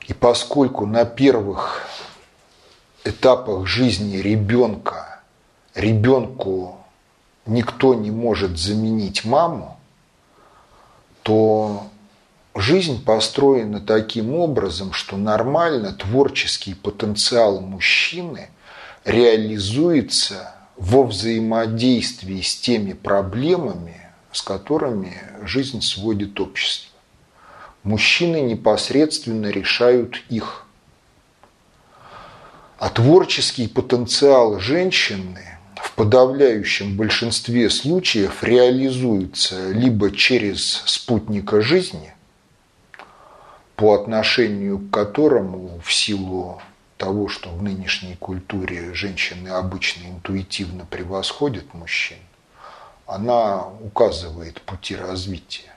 [0.09, 1.87] И поскольку на первых
[3.05, 5.21] этапах жизни ребенка
[5.75, 6.79] ребенку
[7.45, 9.79] никто не может заменить маму,
[11.23, 11.87] то
[12.57, 18.49] жизнь построена таким образом, что нормально творческий потенциал мужчины
[19.05, 24.01] реализуется во взаимодействии с теми проблемами,
[24.33, 26.91] с которыми жизнь сводит общество.
[27.83, 30.67] Мужчины непосредственно решают их.
[32.79, 42.13] А творческий потенциал женщины в подавляющем большинстве случаев реализуется либо через спутника жизни,
[43.77, 46.61] по отношению к которому в силу
[46.97, 52.19] того, что в нынешней культуре женщины обычно интуитивно превосходят мужчин,
[53.07, 55.73] она указывает пути развития.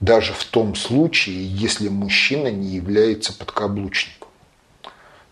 [0.00, 4.28] Даже в том случае, если мужчина не является подкаблучником.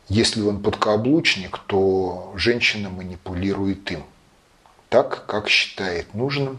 [0.09, 4.05] Если он подкаблучник, то женщина манипулирует им
[4.89, 6.59] так, как считает нужным,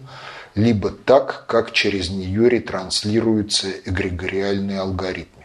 [0.56, 5.42] либо так, как через нее ретранслируется эгрегориальный алгоритм.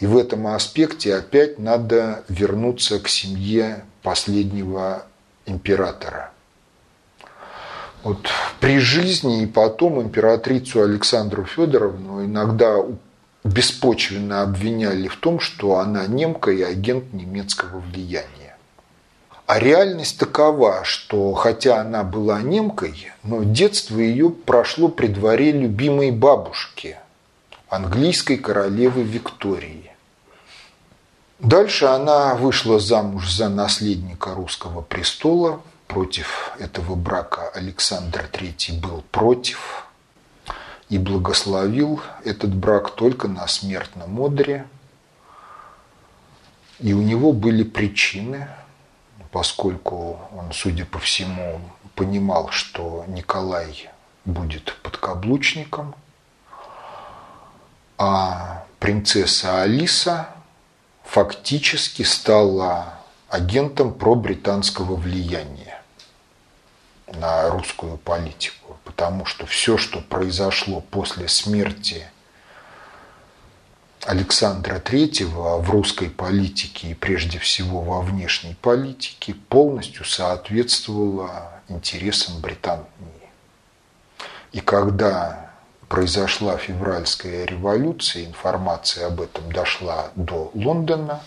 [0.00, 5.04] И в этом аспекте опять надо вернуться к семье последнего
[5.44, 6.32] императора.
[8.02, 8.26] Вот
[8.60, 12.76] при жизни и потом императрицу Александру Федоровну иногда
[13.44, 18.39] беспочвенно обвиняли в том, что она немка и агент немецкого влияния.
[19.50, 26.12] А реальность такова, что хотя она была немкой, но детство ее прошло при дворе любимой
[26.12, 26.96] бабушки,
[27.68, 29.90] английской королевы Виктории.
[31.40, 35.60] Дальше она вышла замуж за наследника русского престола.
[35.88, 39.84] Против этого брака Александр III был против
[40.90, 44.68] и благословил этот брак только на смертном одре.
[46.78, 48.46] И у него были причины,
[49.30, 51.60] поскольку он, судя по всему,
[51.94, 53.88] понимал, что Николай
[54.24, 55.94] будет подкаблучником,
[57.98, 60.28] а принцесса Алиса
[61.04, 62.94] фактически стала
[63.28, 65.80] агентом пробританского влияния
[67.06, 72.06] на русскую политику, потому что все, что произошло после смерти
[74.04, 82.86] Александра III в русской политике и прежде всего во внешней политике полностью соответствовало интересам Британии.
[84.52, 85.50] И когда
[85.88, 91.20] произошла февральская революция, информация об этом дошла до Лондона,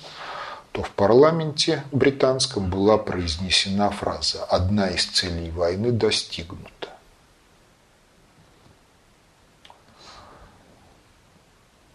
[0.72, 6.83] то в парламенте британском была произнесена фраза «Одна из целей войны достигнута».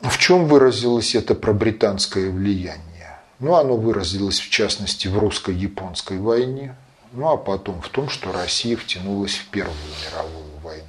[0.00, 3.18] В чем выразилось это пробританское влияние?
[3.40, 6.76] Ну, оно выразилось, в частности, в русско-японской войне,
[7.12, 10.84] ну, а потом в том, что Россия втянулась в Первую мировую войну.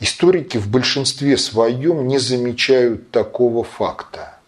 [0.00, 4.38] Историки в большинстве своем не замечают такого факта.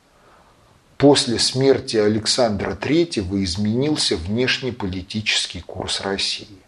[0.96, 6.58] После смерти Александра III изменился внешнеполитический курс России.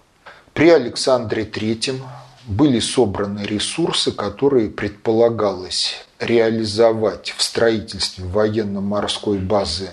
[0.54, 2.00] При Александре III
[2.46, 9.90] были собраны ресурсы, которые предполагалось реализовать в строительстве военно-морской базы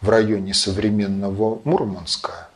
[0.00, 2.48] в районе современного Мурманска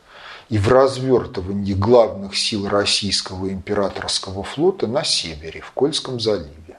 [0.49, 6.77] и в развертывании главных сил российского императорского флота на севере, в Кольском заливе.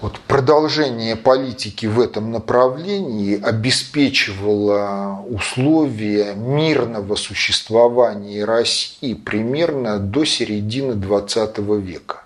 [0.00, 11.80] Вот продолжение политики в этом направлении обеспечивало условия мирного существования России примерно до середины XX
[11.80, 12.25] века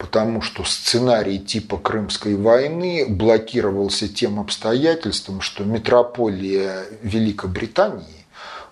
[0.00, 8.24] потому что сценарий типа Крымской войны блокировался тем обстоятельством, что метрополия Великобритании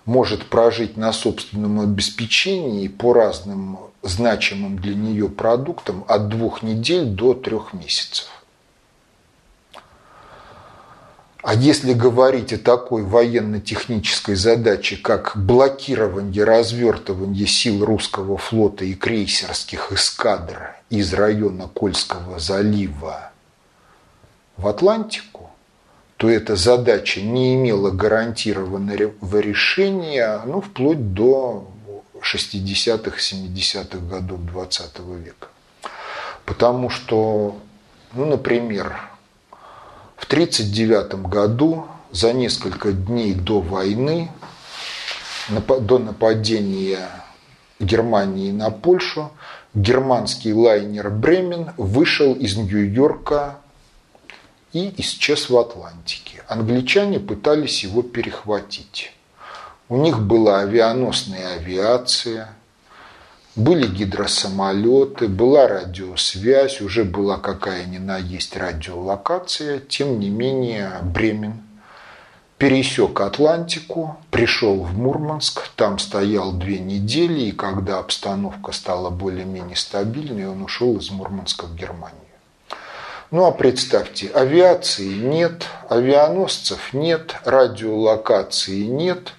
[0.05, 7.35] может прожить на собственном обеспечении по разным значимым для нее продуктам от двух недель до
[7.35, 8.27] трех месяцев.
[11.41, 19.93] А если говорить о такой военно-технической задаче, как блокирование, развертывание сил русского флота и крейсерских
[19.93, 23.31] эскадр из района Кольского залива
[24.57, 25.49] в Атлантику,
[26.17, 31.71] то эта задача не имела гарантированного решения ну, вплоть до
[32.21, 35.47] 60-х, 70-х годов 20 века.
[36.43, 37.57] Потому что,
[38.11, 39.08] ну, например,
[40.19, 44.29] в 1939 году, за несколько дней до войны,
[45.49, 47.09] до нападения
[47.79, 49.31] Германии на Польшу,
[49.73, 53.57] германский лайнер «Бремен» вышел из Нью-Йорка
[54.73, 56.43] и исчез в Атлантике.
[56.47, 59.13] Англичане пытались его перехватить.
[59.87, 62.53] У них была авианосная авиация–
[63.59, 69.79] были гидросамолеты, была радиосвязь, уже была какая ни на есть радиолокация.
[69.79, 71.61] Тем не менее, Бремен
[72.57, 80.47] пересек Атлантику, пришел в Мурманск, там стоял две недели, и когда обстановка стала более-менее стабильной,
[80.47, 82.19] он ушел из Мурманска в Германию.
[83.31, 89.33] Ну а представьте, авиации нет, авианосцев нет, радиолокации нет–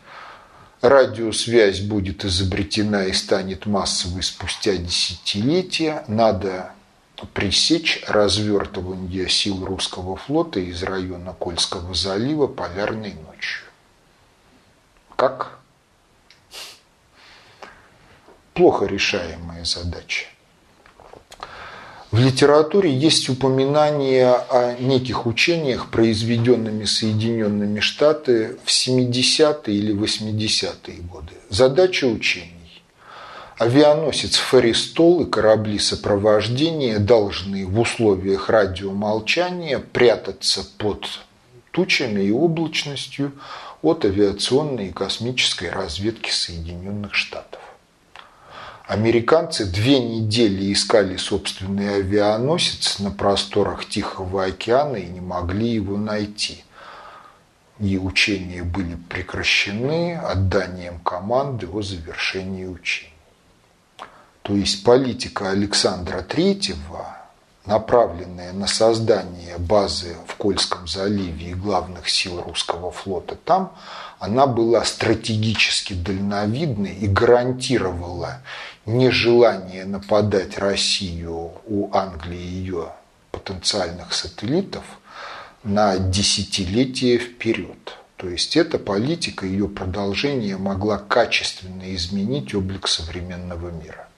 [0.80, 6.72] радиосвязь будет изобретена и станет массовой спустя десятилетия, надо
[7.34, 13.64] пресечь развертывание сил русского флота из района Кольского залива полярной ночью.
[15.16, 15.58] Как?
[18.54, 20.26] Плохо решаемая задача.
[22.11, 31.34] В литературе есть упоминание о неких учениях, произведенными Соединенными Штатами в 70-е или 80-е годы.
[31.50, 32.82] Задача учений.
[33.58, 41.06] Авианосец «Феристол» и корабли сопровождения должны в условиях радиомолчания прятаться под
[41.70, 43.32] тучами и облачностью
[43.82, 47.61] от авиационной и космической разведки Соединенных Штатов.
[48.91, 56.64] Американцы две недели искали собственный авианосец на просторах Тихого океана и не могли его найти.
[57.78, 63.14] И учения были прекращены отданием команды о завершении учений.
[64.43, 67.16] То есть политика Александра Третьего,
[67.66, 73.72] направленная на создание базы в Кольском заливе и главных сил русского флота там,
[74.18, 78.43] она была стратегически дальновидной и гарантировала
[78.99, 82.93] нежелание нападать Россию у Англии и ее
[83.30, 84.84] потенциальных сателлитов
[85.62, 87.97] на десятилетия вперед.
[88.16, 94.09] То есть эта политика, ее продолжение могла качественно изменить облик современного мира.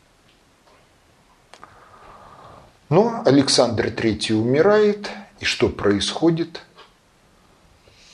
[2.89, 5.09] Но Александр III умирает,
[5.41, 6.63] и что происходит?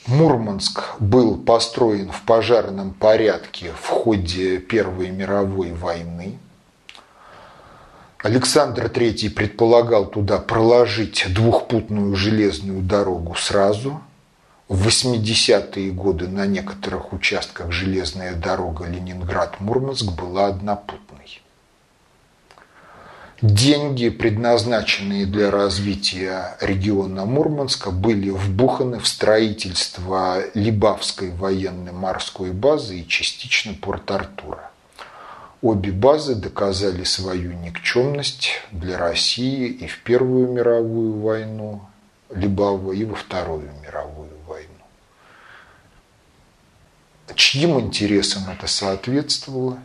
[0.07, 6.39] Мурманск был построен в пожарном порядке в ходе Первой мировой войны.
[8.21, 14.01] Александр III предполагал туда проложить двухпутную железную дорогу сразу.
[14.67, 21.41] В 80-е годы на некоторых участках железная дорога Ленинград-Мурманск была однопутной.
[23.41, 33.73] Деньги, предназначенные для развития региона Мурманска, были вбуханы в строительство Либавской военно-морской базы и частично
[33.75, 34.68] Порт-Артура.
[35.61, 41.81] Обе базы доказали свою никчемность для России и в Первую мировую войну
[42.29, 44.69] Либава, и во Вторую мировую войну.
[47.35, 49.79] Чьим интересам это соответствовало?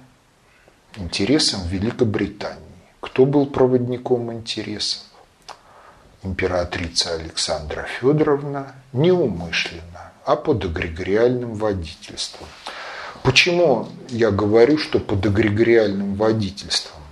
[0.96, 2.60] Интересам Великобритании.
[3.00, 5.02] Кто был проводником интересов?
[6.22, 12.48] Императрица Александра Федоровна неумышленно, а под эгрегориальным водительством.
[13.24, 17.02] Почему я говорю, что под эгрегориальным водительством?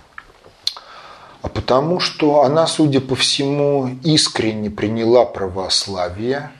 [1.41, 6.51] А потому что она, судя по всему, искренне приняла православие,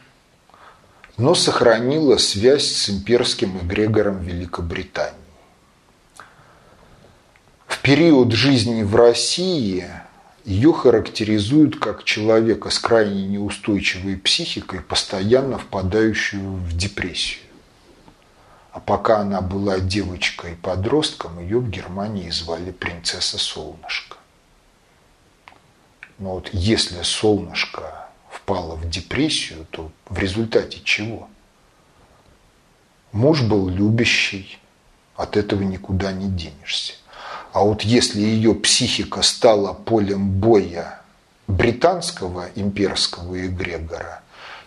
[1.16, 5.24] но сохранила связь с имперским эгрегором Великобритании
[7.84, 9.86] период жизни в России
[10.46, 17.42] ее характеризуют как человека с крайне неустойчивой психикой, постоянно впадающую в депрессию.
[18.74, 24.18] А пока она была девочкой-подростком, ее в Германии звали принцесса Солнышко.
[26.18, 31.30] Но вот если Солнышко впало в депрессию, то в результате чего?
[33.12, 34.58] Муж был любящий,
[35.16, 36.94] от этого никуда не денешься.
[37.52, 41.00] А вот если ее психика стала полем боя
[41.46, 44.23] британского имперского эгрегора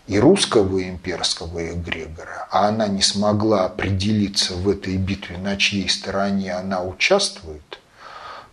[0.06, 6.54] и русского имперского эгрегора, а она не смогла определиться в этой битве, на чьей стороне
[6.54, 7.80] она участвует,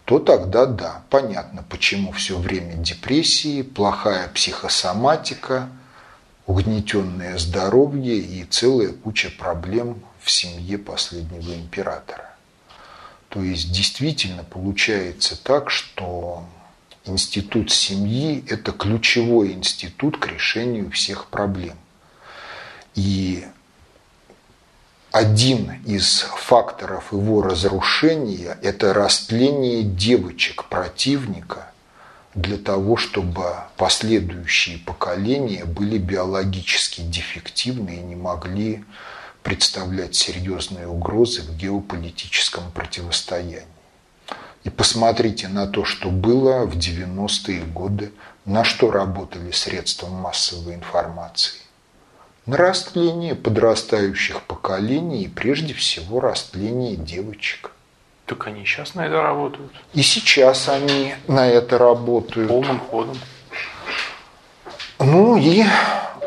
[0.06, 5.70] то тогда да, понятно, почему все время депрессии, плохая психосоматика,
[6.45, 12.32] угнетенное здоровье и целая куча проблем в семье последнего императора.
[13.30, 16.45] То есть действительно получается так, что
[17.06, 21.76] институт семьи– это ключевой институт к решению всех проблем.
[22.95, 23.45] И
[25.12, 31.72] один из факторов его разрушения– это растление девочек противника
[32.34, 33.43] для того, чтобы
[33.78, 38.84] последующие поколения были биологически дефективны и не могли
[39.43, 43.72] представлять серьезные угрозы в геополитическом противостоянии.
[44.64, 48.11] И посмотрите на то, что было в 90-е годы,
[48.45, 51.59] на что работали средства массовой информации.
[52.45, 57.72] На растление подрастающих поколений и прежде всего растление девочек.
[58.26, 59.72] Так они сейчас на это работают.
[59.93, 62.49] И сейчас они на это работают.
[62.49, 63.18] Полным ходом.
[64.99, 65.64] Ну и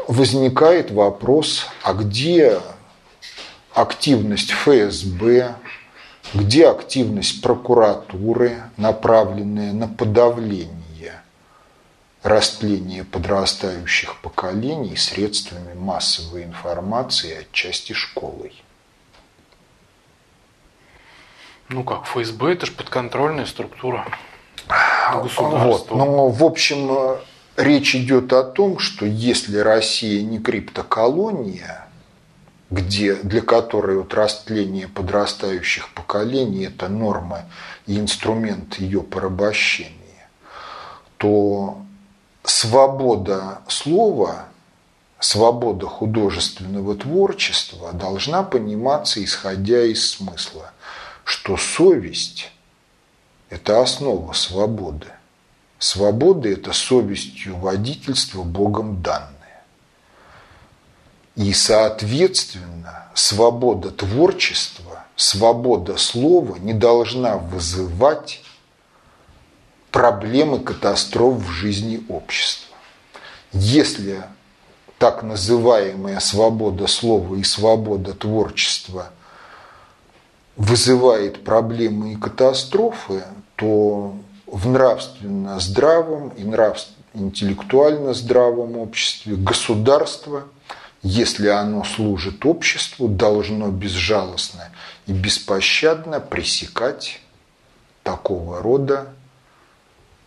[0.08, 2.60] возникает вопрос, а где
[3.72, 5.54] активность ФСБ,
[6.34, 10.76] где активность прокуратуры, направленная на подавление
[12.22, 18.52] растления подрастающих поколений средствами массовой информации, отчасти школой.
[21.68, 24.06] Ну как, ФСБ это же подконтрольная структура
[25.12, 25.58] государства.
[25.58, 25.90] Вот.
[25.90, 27.18] Но в общем
[27.56, 31.85] речь идет о том, что если Россия не криптоколония,
[32.70, 37.46] где, для которой вот растление подрастающих поколений– это норма
[37.86, 40.28] и инструмент ее порабощения,
[41.16, 41.78] то
[42.42, 44.46] свобода слова,
[45.20, 50.72] свобода художественного творчества должна пониматься, исходя из смысла,
[51.24, 52.50] что совесть–
[53.48, 55.06] это основа свободы.
[55.78, 59.35] Свобода– это совестью водительства Богом данное.
[61.36, 68.42] И, соответственно, свобода творчества, свобода слова не должна вызывать
[69.90, 72.74] проблемы катастроф в жизни общества.
[73.52, 74.22] Если
[74.98, 79.10] так называемая свобода слова и свобода творчества
[80.56, 83.24] вызывает проблемы и катастрофы,
[83.56, 84.14] то
[84.46, 90.44] в нравственно здравом и нравственно интеллектуально здравом обществе государство–
[91.02, 94.70] если оно служит обществу, должно безжалостно
[95.06, 97.20] и беспощадно пресекать
[98.02, 99.08] такого рода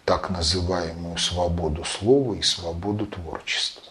[0.05, 3.83] так называемую свободу слова и свободу творчества.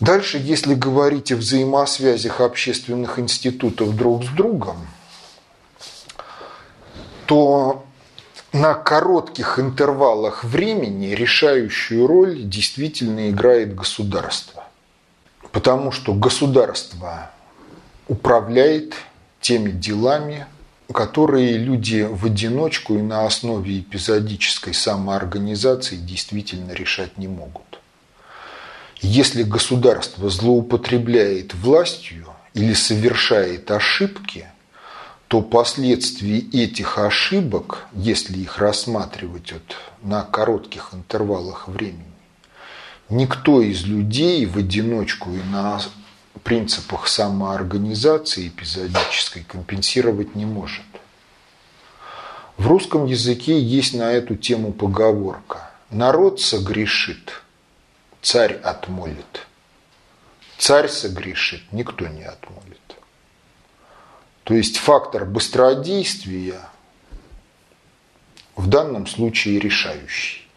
[0.00, 4.88] Дальше, если говорить о взаимосвязях общественных институтов друг с другом,
[7.26, 7.84] то
[8.52, 14.64] на коротких интервалах времени решающую роль действительно играет государство.
[15.52, 17.30] Потому что государство
[18.08, 18.94] управляет
[19.40, 20.46] теми делами,
[20.92, 27.80] которые люди в одиночку и на основе эпизодической самоорганизации действительно решать не могут.
[29.00, 34.46] Если государство злоупотребляет властью или совершает ошибки,
[35.28, 42.09] то последствия этих ошибок, если их рассматривать вот на коротких интервалах времени,
[43.10, 45.80] никто из людей в одиночку и на
[46.42, 50.84] принципах самоорганизации эпизодической компенсировать не может.
[52.56, 57.42] В русском языке есть на эту тему поговорка «Народ согрешит,
[58.22, 59.46] царь отмолит».
[60.58, 62.78] Царь согрешит, никто не отмолит.
[64.44, 66.60] То есть фактор быстродействия
[68.56, 70.49] в данном случае решающий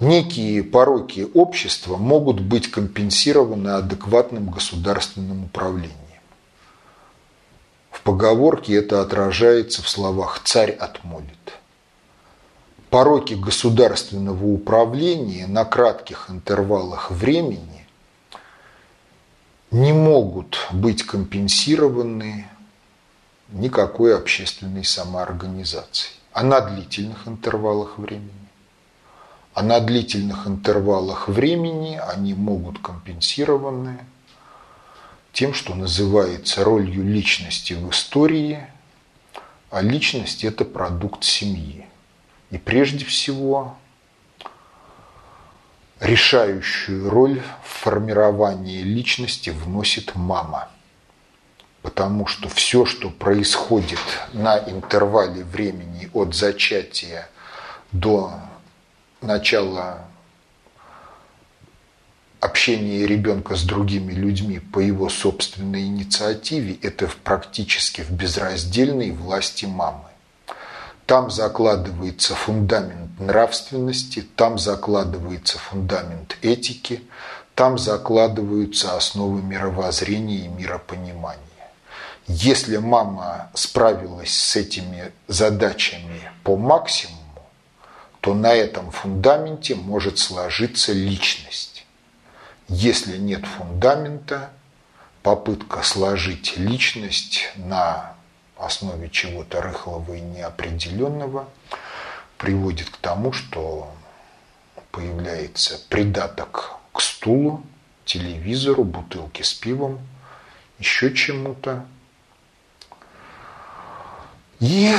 [0.00, 5.92] некие пороки общества могут быть компенсированы адекватным государственным управлением.
[7.90, 11.30] В поговорке это отражается в словах «царь отмолит».
[12.90, 17.86] Пороки государственного управления на кратких интервалах времени
[19.70, 22.46] не могут быть компенсированы
[23.48, 26.14] никакой общественной самоорганизацией.
[26.32, 28.43] А на длительных интервалах времени
[29.54, 34.04] а на длительных интервалах времени они могут компенсированы
[35.32, 38.66] тем, что называется ролью личности в истории,
[39.70, 41.86] а личность– это продукт семьи.
[42.50, 43.76] И прежде всего
[46.00, 50.68] решающую роль в формировании личности вносит мама.
[51.82, 54.00] Потому что все, что происходит
[54.32, 57.28] на интервале времени от зачатия
[57.92, 58.32] до
[59.24, 60.04] начало
[62.40, 70.08] общения ребенка с другими людьми по его собственной инициативе– это практически в безраздельной власти мамы.
[71.06, 77.02] Там закладывается фундамент нравственности, там закладывается фундамент этики,
[77.54, 81.40] там закладываются основы мировоззрения и миропонимания.
[82.26, 87.23] Если мама справилась с этими задачами по максимуму,
[88.24, 91.84] то на этом фундаменте может сложиться личность.
[92.68, 94.48] Если нет фундамента,
[95.22, 98.14] попытка сложить личность на
[98.56, 101.50] основе чего-то рыхлого и неопределенного
[102.38, 103.92] приводит к тому, что
[104.90, 107.62] появляется придаток к стулу,
[108.06, 110.00] телевизору, бутылке с пивом,
[110.78, 111.84] еще чему-то.
[114.60, 114.96] И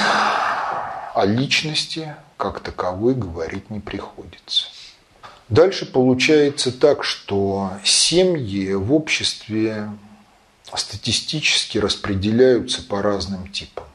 [1.16, 4.68] о личности как таковой говорить не приходится.
[5.50, 9.90] Дальше получается так, что семьи в обществе
[10.74, 13.86] статистически распределяются по разным типам.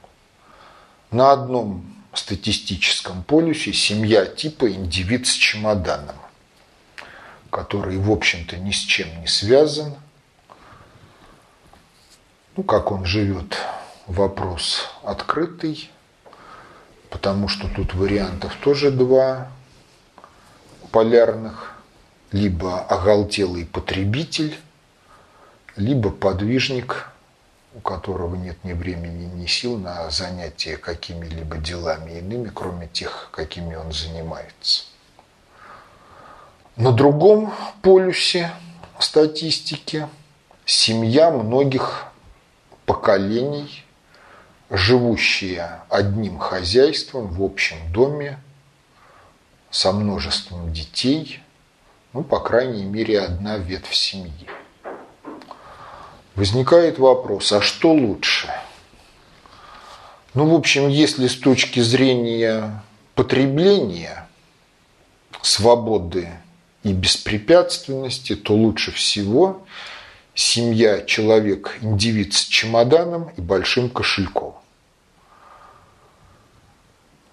[1.10, 1.84] На одном
[2.14, 6.16] статистическом полюсе семья типа индивид с чемоданом,
[7.50, 9.96] который, в общем-то, ни с чем не связан.
[12.56, 13.56] Ну, как он живет,
[14.06, 15.90] вопрос открытый
[17.10, 19.48] потому что тут вариантов тоже два
[20.92, 21.74] полярных.
[22.32, 24.56] Либо оголтелый потребитель,
[25.74, 27.08] либо подвижник,
[27.74, 33.74] у которого нет ни времени, ни сил на занятия какими-либо делами иными, кроме тех, какими
[33.74, 34.84] он занимается.
[36.76, 37.52] На другом
[37.82, 38.52] полюсе
[39.00, 40.08] статистики
[40.64, 42.04] семья многих
[42.86, 43.84] поколений
[44.70, 48.38] живущие одним хозяйством в общем доме
[49.70, 51.40] со множеством детей,
[52.12, 54.46] ну, по крайней мере, одна ветвь семьи.
[56.36, 58.48] Возникает вопрос, а что лучше?
[60.34, 62.82] Ну, в общем, если с точки зрения
[63.16, 64.28] потребления,
[65.42, 66.28] свободы
[66.84, 69.66] и беспрепятственности, то лучше всего
[70.34, 74.59] семья, человек, индивид с чемоданом и большим кошельком.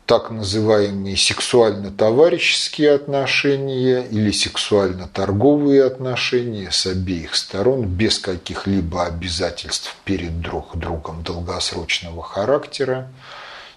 [0.08, 10.78] Так называемые сексуально-товарищеские отношения или сексуально-торговые отношения с обеих сторон без каких-либо обязательств перед друг
[10.78, 13.12] другом долгосрочного характера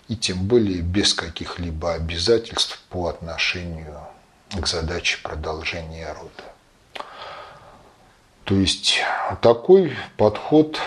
[0.06, 3.98] и тем более без каких-либо обязательств по отношению
[4.50, 7.04] к задаче продолжения рода.
[8.44, 9.00] То есть
[9.42, 10.78] такой подход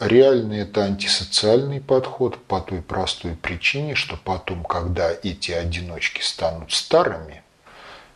[0.00, 7.42] Реально это антисоциальный подход по той простой причине, что потом, когда эти одиночки станут старыми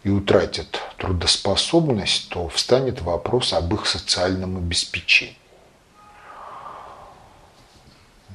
[0.04, 5.36] и утратят трудоспособность, то встанет вопрос об их социальном обеспечении.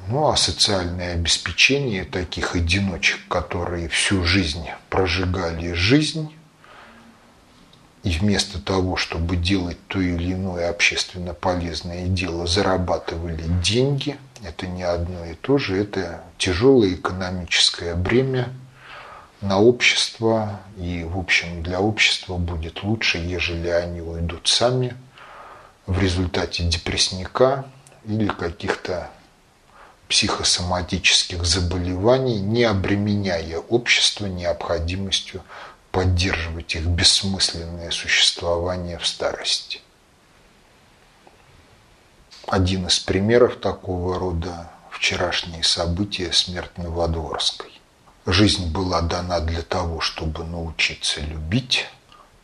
[0.10, 6.37] Ну а социальное обеспечение таких одиночек, которые всю жизнь прожигали жизнь,
[8.08, 14.84] и вместо того, чтобы делать то или иное общественно полезное дело, зарабатывали деньги, это не
[14.84, 18.48] одно и то же, это тяжелое экономическое бремя
[19.42, 24.96] на общество, и, в общем, для общества будет лучше, ежели они уйдут сами
[25.86, 27.66] в результате депрессника
[28.06, 29.10] или каких-то
[30.08, 35.42] психосоматических заболеваний, не обременяя общество необходимостью
[35.98, 39.82] поддерживать их бессмысленное существование в старости.
[42.46, 47.82] Один из примеров такого рода– вчерашние события смерть Новодворской.
[48.28, 51.88] Жизнь была дана для того, чтобы научиться любить,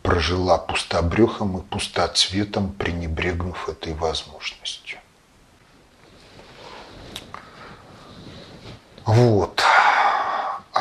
[0.01, 4.97] прожила пустобрехом и пустоцветом, пренебрегнув этой возможностью.
[9.05, 9.52] Вот.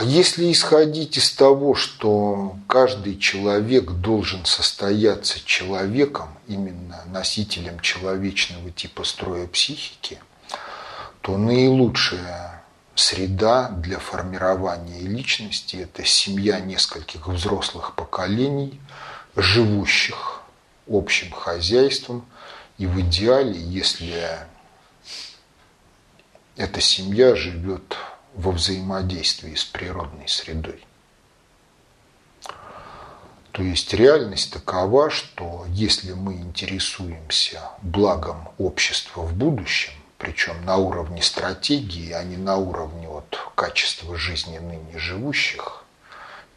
[0.02, 9.04] А если исходить из того, что каждый человек должен состояться человеком, именно носителем человечного типа
[9.04, 10.18] строя психики,
[11.20, 12.64] то наилучшая
[12.96, 18.80] среда для формирования личности– это семья нескольких взрослых поколений,
[19.36, 20.42] живущих
[20.88, 22.26] общим хозяйством,
[22.76, 24.36] и в идеале, если
[26.56, 27.96] эта семья живет
[28.34, 30.84] во взаимодействии с природной средой.
[33.52, 41.20] То есть реальность такова, что если мы интересуемся благом общества в будущем, причем на уровне
[41.20, 45.84] стратегии, а не на уровне вот качества жизни ныне живущих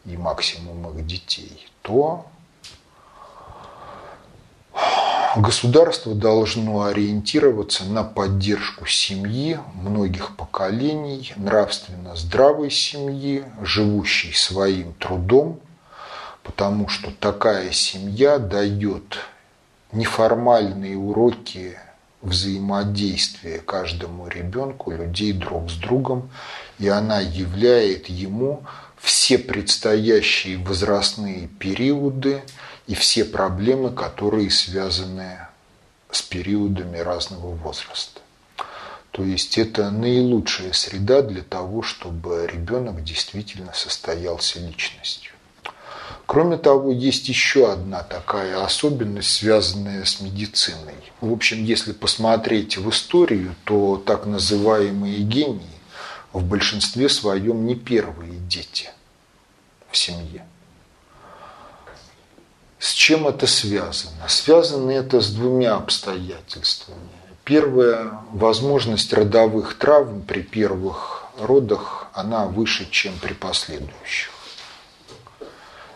[0.06, 2.26] и максимум их детей, то
[5.36, 15.60] Государство должно ориентироваться на поддержку семьи, многих поколений, нравственно здравой семьи, живущей своим трудом,
[16.42, 19.18] потому что такая семья дает
[19.92, 21.78] неформальные уроки
[22.22, 26.30] взаимодействия каждому ребенку, людей друг с другом,
[26.78, 28.62] и она являет ему
[28.98, 32.42] все предстоящие возрастные периоды
[32.86, 35.38] и все проблемы, которые связаны
[36.10, 38.20] с периодами разного возраста.
[39.10, 45.32] То есть это наилучшая среда для того, чтобы ребенок действительно состоялся личностью.
[46.26, 50.94] Кроме того, есть еще одна такая особенность, связанная с медициной.
[51.20, 55.62] В общем, если посмотреть в историю, то так называемые гении
[56.32, 58.90] в большинстве своем не первые дети
[59.90, 60.44] в семье.
[62.86, 64.28] С чем это связано?
[64.28, 67.08] Связано это с двумя обстоятельствами.
[67.42, 74.30] Первое, возможность родовых травм при первых родах, она выше, чем при последующих.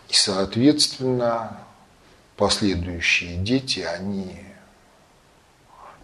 [0.09, 1.61] И, соответственно,
[2.37, 4.45] последующие дети, они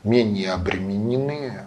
[0.04, 1.66] менее обременены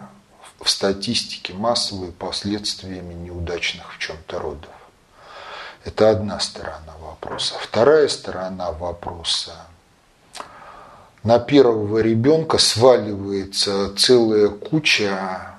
[0.61, 4.78] в статистике массовыми последствиями неудачных в чем-то родов.
[5.85, 7.55] Это одна сторона вопроса.
[7.59, 9.53] Вторая сторона вопроса.
[11.23, 15.55] На первого ребенка сваливается целая куча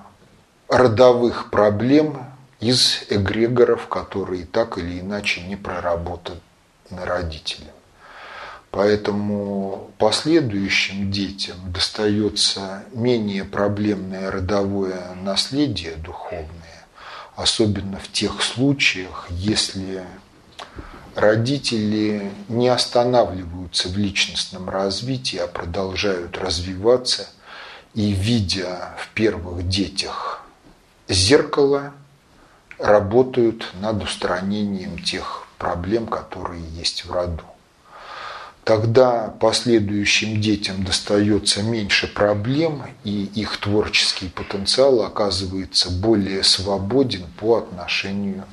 [0.68, 2.26] родовых проблем
[2.60, 6.40] из эгрегоров, которые так или иначе не проработаны
[6.90, 7.72] родителям.
[8.70, 16.46] Поэтому последующим детям достается менее проблемное родовое наследие духовное,
[17.40, 20.04] особенно в тех случаях, если
[21.14, 27.28] родители не останавливаются в личностном развитии, а продолжают развиваться
[27.94, 30.44] и, видя в первых детях
[31.08, 31.94] зеркало,
[32.78, 37.44] работают над устранением тех проблем, которые есть в роду.
[38.70, 48.44] Тогда последующим детям достается меньше проблем, и их творческий потенциал оказывается более свободен по отношению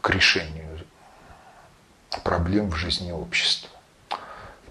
[0.00, 0.78] к решению
[2.22, 3.68] проблем в жизни общества.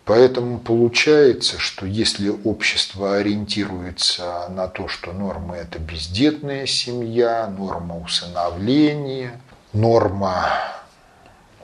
[0.06, 9.40] Поэтому получается, что если общество ориентируется на то, что норма– это бездетная семья, норма усыновления,
[9.72, 10.83] норма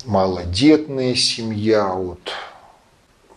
[0.06, 2.32] малодетная семья, вот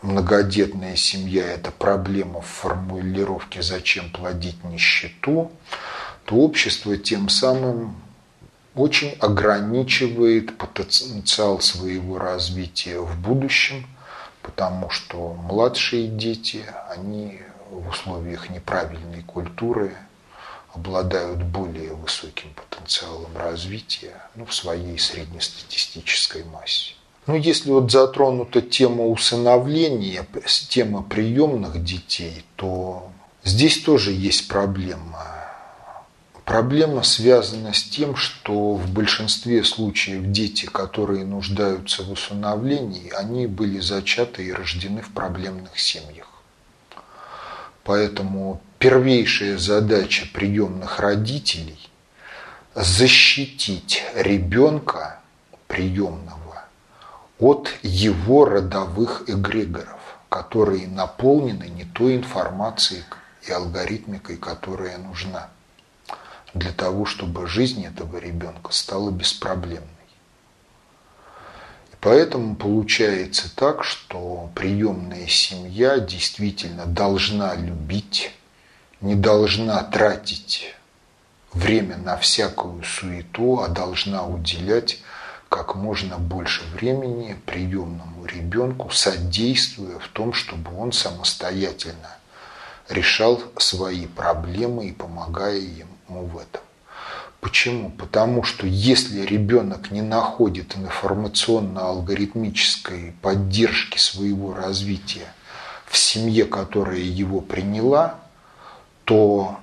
[0.03, 5.51] многодетная семья– это проблема в формулировке «зачем плодить нищету»,
[6.25, 7.97] то общество тем самым
[8.75, 13.87] очень ограничивает потенциал своего развития в будущем–
[14.43, 17.41] потому что младшие дети, они
[17.71, 19.97] в условиях неправильной культуры
[20.75, 26.95] обладают более высоким потенциалом развития ну, в своей среднестатистической массе.
[27.27, 30.27] Ну, если вот затронута тема усыновления,
[30.69, 33.13] тема приемных детей, то
[33.45, 35.29] здесь тоже есть проблема.
[36.45, 43.79] Проблема связана с тем, что в большинстве случаев дети, которые нуждаются в усыновлении, они были
[43.79, 46.27] зачаты и рождены в проблемных семьях.
[47.85, 51.91] Поэтому первейшая задача приемных родителей–
[52.75, 55.21] защитить ребенка
[55.67, 56.65] приемного
[57.39, 63.03] от его родовых эгрегоров, которые наполнены не той информацией
[63.47, 65.49] и алгоритмикой, которая нужна
[66.55, 69.89] для того, чтобы жизнь этого ребенка стала беспроблемной.
[72.03, 78.33] Поэтому получается так, что приемная семья действительно должна любить,
[79.01, 80.75] не должна тратить
[81.53, 84.99] время на всякую суету, а должна уделять
[85.49, 92.17] как можно больше времени приемному ребенку, содействуя в том, чтобы он самостоятельно
[92.89, 96.63] решал свои проблемы и помогая ему в этом.
[97.43, 97.91] Почему?
[97.91, 105.27] Потому что если ребенок не находит информационно-алгоритмической поддержки своего развития
[105.87, 108.21] в семье, которая его приняла,
[109.05, 109.57] то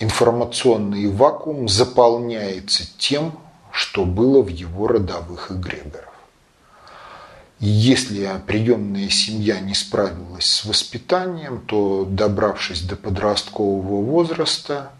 [0.00, 3.38] информационный вакуум заполняется тем,
[3.70, 6.12] что было в его родовых эгрегорах.
[7.58, 14.92] Если приемная семья не справилась с воспитанием, то, добравшись до подросткового возраста,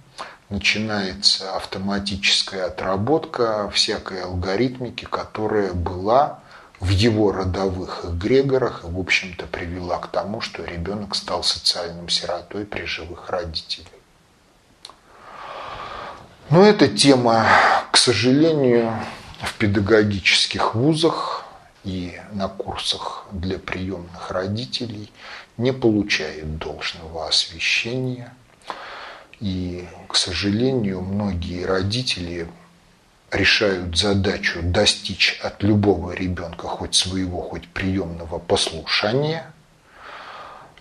[0.53, 6.41] начинается автоматическая отработка всякой алгоритмики, которая была
[6.79, 12.67] в его родовых эгрегорах и, в общем-то, привела к тому, что ребенок стал социальным сиротой
[12.67, 13.89] при живых родителях.
[16.51, 17.47] Но эта тема,
[17.91, 18.93] к сожалению,
[19.41, 21.45] в педагогических вузах
[21.83, 25.11] и на курсах для приемных родителей
[25.57, 28.35] не получает должного освещения–
[29.43, 32.47] и, к сожалению, многие родители
[33.33, 39.53] решают задачу достичь от любого ребенка хоть своего, хоть приемного послушания,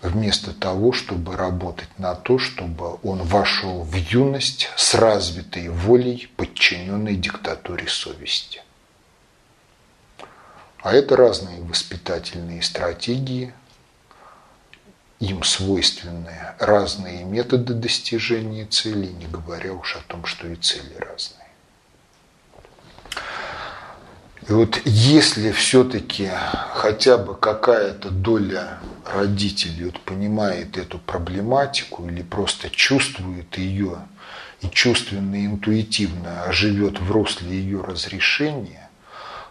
[0.00, 7.16] вместо того, чтобы работать на то, чтобы он вошел в юность с развитой волей, подчиненной
[7.16, 8.62] диктатуре совести.
[10.82, 13.54] А это разные воспитательные стратегии,
[15.22, 21.46] им свойственны разные методы достижения цели, не говоря уж о том, что и цели разные.
[24.48, 26.28] И вот если все-таки
[26.74, 33.98] хотя бы какая-то доля родителей вот понимает эту проблематику или просто чувствует ее
[34.60, 38.90] и чувственно, интуитивно живет в русле ее разрешения,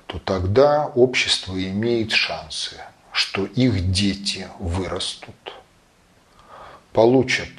[0.07, 2.75] то тогда общество имеет шансы,
[3.13, 5.53] что их дети вырастут–
[6.93, 7.49] получат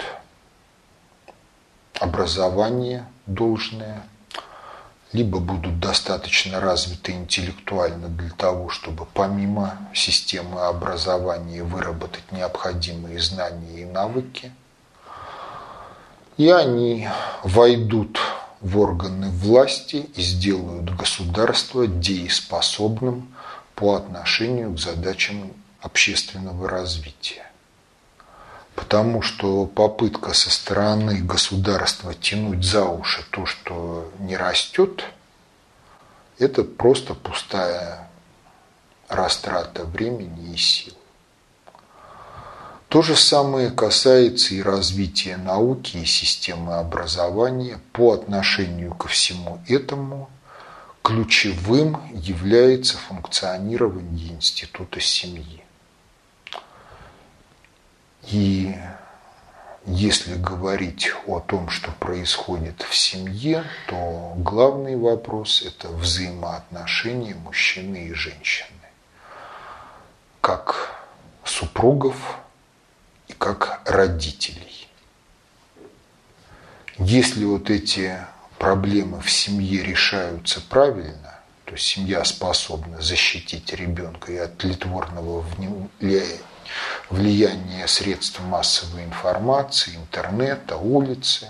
[1.99, 4.03] образование должное,
[5.13, 13.85] либо будут достаточно развиты интеллектуально для того, чтобы помимо системы образования выработать необходимые знания и
[13.85, 14.53] навыки.
[16.39, 17.09] И они
[17.45, 18.19] войдут
[18.61, 23.35] в органы власти и сделают государство дееспособным
[23.75, 27.52] по отношению к задачам общественного развития.
[28.75, 35.05] Потому что попытка со стороны государства тянуть за уши то, что не растет,
[36.39, 38.09] это просто пустая
[39.09, 40.95] растрата времени и сил.
[42.89, 47.81] То же самое касается и развития науки и системы образования.
[47.93, 50.29] По отношению ко всему этому
[51.03, 55.62] ключевым является функционирование института семьи.
[58.29, 58.75] И
[59.85, 68.13] Если говорить о том, что происходит в семье, то главный вопрос– это взаимоотношения мужчины и
[68.13, 68.69] женщины.
[70.41, 70.95] Как
[71.45, 72.39] супругов
[73.27, 74.89] и как родителей.
[76.99, 78.17] Если вот эти
[78.59, 85.45] проблемы в семье решаются правильно, то семья способна защитить ребенка и от тлетворного
[87.11, 91.49] влияния средств массовой информации, интернета, улицы,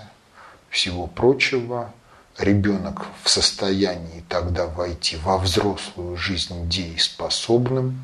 [0.69, 1.93] всего прочего,
[2.37, 8.01] ребенок в состоянии тогда войти во взрослую жизнь дееспособным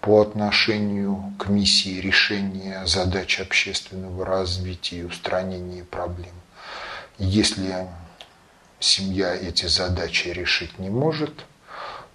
[0.00, 6.34] по отношению к миссии решения задач общественного развития и устранения проблем.
[7.16, 7.86] Если
[8.80, 11.46] семья эти задачи решить не может,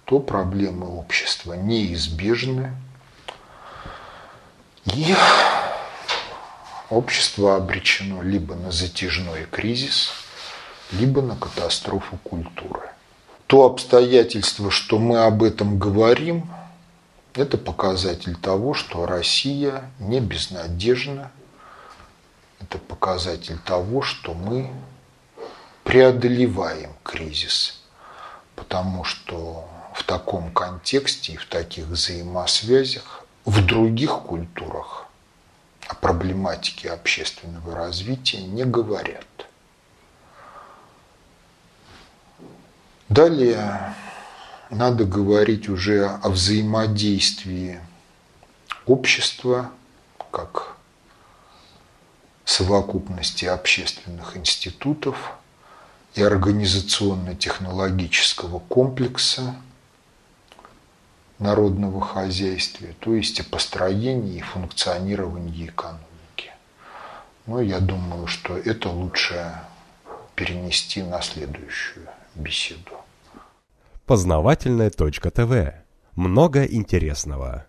[0.04, 2.72] то проблемы общества неизбежны.
[4.94, 5.14] И
[6.88, 10.10] общество обречено либо на затяжной кризис,
[10.92, 12.90] либо на катастрофу культуры.
[13.46, 16.48] То обстоятельство, что мы об этом говорим,
[17.34, 21.30] это показатель того, что Россия не безнадежна.
[22.60, 24.70] Это показатель того, что мы
[25.84, 27.80] преодолеваем кризис,
[28.54, 35.06] потому что в таком контексте и в таких взаимосвязях в других культурах
[35.88, 39.26] о проблематике общественного развития не говорят.
[43.08, 43.94] Далее
[44.70, 47.80] надо говорить уже о взаимодействии
[48.86, 49.72] общества
[50.30, 50.76] как
[52.44, 55.32] совокупности общественных институтов
[56.14, 59.56] и организационно-технологического комплекса
[61.40, 66.52] народного хозяйства, то есть о построении и функционировании экономики.
[67.46, 69.52] Но я думаю, что это лучше
[70.34, 72.92] перенести на следующую беседу.
[74.06, 75.74] Познавательная точка ТВ.
[76.14, 77.66] Много интересного.